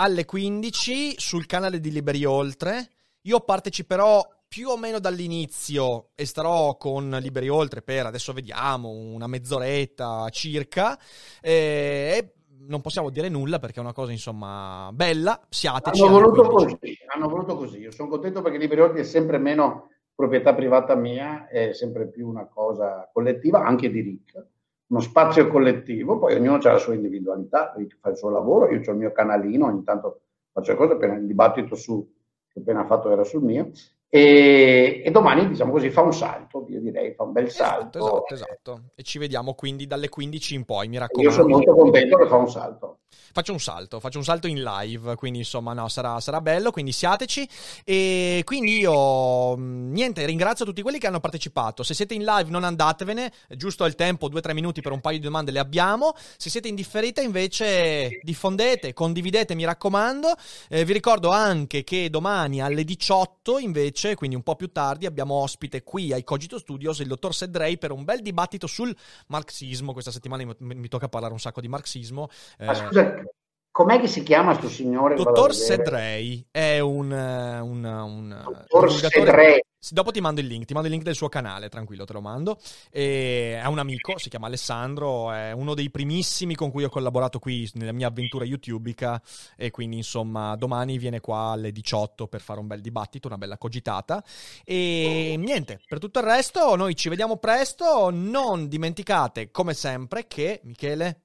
alle 0.00 0.24
15 0.24 1.16
sul 1.18 1.44
canale 1.44 1.78
di 1.78 1.90
Liberi 1.90 2.24
Oltre. 2.24 2.88
Io 3.22 3.40
parteciperò 3.40 4.26
più 4.48 4.68
o 4.68 4.78
meno 4.78 4.98
dall'inizio 4.98 6.08
e 6.14 6.24
starò 6.24 6.78
con 6.78 7.10
Liberi 7.20 7.50
Oltre 7.50 7.82
per 7.82 8.06
adesso 8.06 8.32
vediamo 8.32 8.88
una 8.88 9.26
mezz'oretta 9.26 10.26
circa. 10.30 10.98
E 11.42 12.32
non 12.60 12.80
possiamo 12.80 13.10
dire 13.10 13.28
nulla 13.28 13.58
perché 13.58 13.78
è 13.78 13.82
una 13.82 13.92
cosa 13.92 14.10
insomma 14.10 14.88
bella. 14.94 15.38
Siateci. 15.50 16.00
Hanno 16.00 16.18
voluto 16.18 16.48
così. 16.48 16.78
Hanno 17.14 17.28
voluto 17.28 17.56
così. 17.56 17.78
Io 17.80 17.92
sono 17.92 18.08
contento 18.08 18.40
perché 18.40 18.56
Liberi 18.56 18.80
Oltre 18.80 19.00
è 19.00 19.04
sempre 19.04 19.36
meno 19.36 19.90
proprietà 20.14 20.54
privata 20.54 20.94
mia, 20.94 21.46
è 21.46 21.74
sempre 21.74 22.08
più 22.08 22.26
una 22.26 22.46
cosa 22.46 23.06
collettiva, 23.12 23.66
anche 23.66 23.90
di 23.90 24.00
Rick 24.00 24.46
uno 24.90 25.00
spazio 25.00 25.48
collettivo, 25.48 26.18
poi 26.18 26.34
ognuno 26.34 26.56
ha 26.56 26.72
la 26.72 26.78
sua 26.78 26.94
individualità, 26.94 27.74
fa 28.00 28.10
il 28.10 28.16
suo 28.16 28.30
lavoro, 28.30 28.70
io 28.70 28.80
ho 28.84 28.90
il 28.90 28.96
mio 28.96 29.12
canalino, 29.12 29.66
ogni 29.66 29.84
tanto 29.84 30.22
faccio 30.52 30.72
le 30.72 30.76
cose, 30.76 30.92
appena 30.94 31.14
il 31.14 31.26
dibattito 31.26 31.76
su, 31.76 32.12
che 32.48 32.58
ho 32.58 32.62
appena 32.62 32.84
fatto 32.84 33.10
era 33.10 33.22
sul 33.22 33.42
mio, 33.42 33.70
e, 34.08 35.02
e, 35.04 35.10
domani, 35.12 35.46
diciamo 35.46 35.70
così, 35.70 35.90
fa 35.90 36.02
un 36.02 36.12
salto, 36.12 36.66
io 36.68 36.80
direi, 36.80 37.14
fa 37.14 37.22
un 37.22 37.32
bel 37.32 37.44
esatto, 37.44 37.70
salto. 37.70 37.98
Esatto, 37.98 38.34
esatto. 38.34 38.82
E 38.96 39.02
ci 39.04 39.18
vediamo 39.18 39.54
quindi 39.54 39.86
dalle 39.86 40.08
15 40.08 40.54
in 40.56 40.64
poi, 40.64 40.88
mi 40.88 40.98
raccomando. 40.98 41.30
Io 41.30 41.36
sono 41.36 41.54
molto 41.54 41.74
contento 41.74 42.16
che 42.16 42.26
fa 42.26 42.36
un 42.36 42.50
salto 42.50 42.99
faccio 43.32 43.52
un 43.52 43.60
salto, 43.60 44.00
faccio 44.00 44.18
un 44.18 44.24
salto 44.24 44.46
in 44.46 44.62
live, 44.62 45.14
quindi 45.16 45.38
insomma 45.40 45.72
no, 45.72 45.88
sarà, 45.88 46.20
sarà 46.20 46.40
bello, 46.40 46.70
quindi 46.70 46.92
siateci. 46.92 47.48
E 47.84 48.42
quindi 48.44 48.78
io, 48.78 49.56
mm, 49.56 49.92
niente, 49.92 50.24
ringrazio 50.24 50.64
tutti 50.64 50.82
quelli 50.82 50.98
che 50.98 51.06
hanno 51.06 51.20
partecipato. 51.20 51.82
Se 51.82 51.94
siete 51.94 52.14
in 52.14 52.24
live 52.24 52.50
non 52.50 52.64
andatevene, 52.64 53.32
giusto 53.50 53.84
il 53.84 53.94
tempo, 53.94 54.28
due 54.28 54.38
o 54.40 54.42
tre 54.42 54.54
minuti 54.54 54.80
per 54.80 54.92
un 54.92 55.00
paio 55.00 55.18
di 55.18 55.24
domande 55.24 55.50
le 55.50 55.58
abbiamo. 55.58 56.14
Se 56.36 56.50
siete 56.50 56.68
in 56.68 56.74
differita 56.74 57.20
invece 57.20 58.20
diffondete, 58.22 58.92
condividete, 58.92 59.54
mi 59.54 59.64
raccomando. 59.64 60.34
Eh, 60.68 60.84
vi 60.84 60.92
ricordo 60.92 61.30
anche 61.30 61.84
che 61.84 62.10
domani 62.10 62.60
alle 62.60 62.84
18 62.84 63.58
invece, 63.58 64.14
quindi 64.14 64.36
un 64.36 64.42
po' 64.42 64.56
più 64.56 64.70
tardi, 64.72 65.06
abbiamo 65.06 65.34
ospite 65.34 65.82
qui 65.82 66.12
ai 66.12 66.24
Cogito 66.24 66.58
Studios 66.58 66.98
il 67.00 67.06
dottor 67.06 67.34
Sedrey 67.34 67.78
per 67.78 67.92
un 67.92 68.04
bel 68.04 68.20
dibattito 68.22 68.66
sul 68.66 68.94
marxismo. 69.28 69.92
Questa 69.92 70.10
settimana 70.10 70.44
mi, 70.58 70.74
mi 70.74 70.88
tocca 70.88 71.08
parlare 71.08 71.32
un 71.32 71.40
sacco 71.40 71.60
di 71.60 71.68
marxismo. 71.68 72.28
Eh, 72.58 72.66
scusa, 73.02 73.30
Com'è 73.72 74.00
che 74.00 74.08
si 74.08 74.24
chiama 74.24 74.50
questo 74.50 74.68
signore? 74.68 75.14
Dottor 75.14 75.54
Sedrey 75.54 76.44
è 76.50 76.80
un... 76.80 77.12
un, 77.12 77.84
un 77.84 78.44
Dottor 78.44 78.92
Sedrey. 78.92 79.60
Dopo 79.90 80.10
ti 80.10 80.20
mando 80.20 80.40
il 80.40 80.48
link, 80.48 80.66
ti 80.66 80.72
mando 80.72 80.88
il 80.88 80.94
link 80.94 81.06
del 81.06 81.14
suo 81.14 81.28
canale, 81.28 81.68
tranquillo, 81.68 82.04
te 82.04 82.12
lo 82.12 82.20
mando. 82.20 82.58
E 82.90 83.58
è 83.62 83.66
un 83.66 83.78
amico, 83.78 84.18
si 84.18 84.28
chiama 84.28 84.48
Alessandro, 84.48 85.30
è 85.30 85.52
uno 85.52 85.74
dei 85.74 85.88
primissimi 85.88 86.56
con 86.56 86.72
cui 86.72 86.82
ho 86.82 86.88
collaborato 86.88 87.38
qui 87.38 87.70
nella 87.74 87.92
mia 87.92 88.08
avventura 88.08 88.44
YouTubica 88.44 89.22
e 89.56 89.70
quindi 89.70 89.96
insomma 89.96 90.56
domani 90.56 90.98
viene 90.98 91.20
qua 91.20 91.52
alle 91.52 91.70
18 91.70 92.26
per 92.26 92.40
fare 92.40 92.58
un 92.58 92.66
bel 92.66 92.80
dibattito, 92.80 93.28
una 93.28 93.38
bella 93.38 93.56
cogitata. 93.56 94.22
E 94.64 95.36
niente, 95.38 95.80
per 95.86 96.00
tutto 96.00 96.18
il 96.18 96.24
resto 96.26 96.74
noi 96.74 96.96
ci 96.96 97.08
vediamo 97.08 97.36
presto, 97.36 98.10
non 98.10 98.68
dimenticate 98.68 99.52
come 99.52 99.74
sempre 99.74 100.26
che 100.26 100.60
Michele 100.64 101.22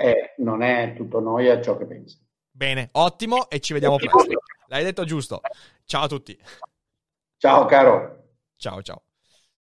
eh, 0.00 0.34
non 0.38 0.62
è 0.62 0.94
tutto 0.96 1.20
noia 1.20 1.60
ciò 1.60 1.76
che 1.76 1.84
pensa. 1.84 2.16
Bene, 2.50 2.88
ottimo 2.92 3.50
e 3.50 3.60
ci 3.60 3.74
vediamo 3.74 3.96
presto. 3.96 4.24
L'hai 4.68 4.84
detto 4.84 5.04
giusto. 5.04 5.40
Ciao 5.84 6.04
a 6.04 6.08
tutti. 6.08 6.38
Ciao 7.36 7.66
caro. 7.66 8.16
Ciao 8.56 8.82
ciao. 8.82 9.02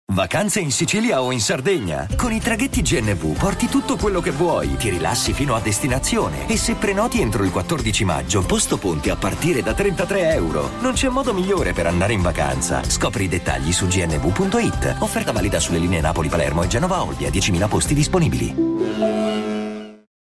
Vacanze 0.09 0.61
in 0.61 0.71
Sicilia 0.71 1.21
o 1.21 1.31
in 1.31 1.41
Sardegna? 1.41 2.07
Con 2.15 2.31
i 2.31 2.39
traghetti 2.39 2.81
GNV 2.81 3.37
porti 3.37 3.67
tutto 3.67 3.97
quello 3.97 4.21
che 4.21 4.31
vuoi, 4.31 4.77
ti 4.77 4.89
rilassi 4.89 5.33
fino 5.33 5.53
a 5.53 5.59
destinazione 5.59 6.47
e 6.47 6.55
se 6.55 6.75
prenoti 6.75 7.19
entro 7.19 7.43
il 7.43 7.51
14 7.51 8.05
maggio, 8.05 8.45
posto 8.45 8.77
ponti 8.77 9.09
a 9.09 9.17
partire 9.17 9.61
da 9.61 9.73
33 9.73 10.31
euro. 10.31 10.69
Non 10.79 10.93
c'è 10.93 11.09
modo 11.09 11.33
migliore 11.33 11.73
per 11.73 11.87
andare 11.87 12.13
in 12.13 12.21
vacanza. 12.21 12.83
Scopri 12.83 13.25
i 13.25 13.27
dettagli 13.27 13.73
su 13.73 13.85
gnv.it. 13.85 14.97
Offerta 14.99 15.33
valida 15.33 15.59
sulle 15.59 15.79
linee 15.79 15.99
Napoli-Palermo 15.99 16.63
e 16.63 16.67
Genova-Olbia, 16.67 17.29
10.000 17.29 17.67
posti 17.67 17.93
disponibili. 17.93 19.56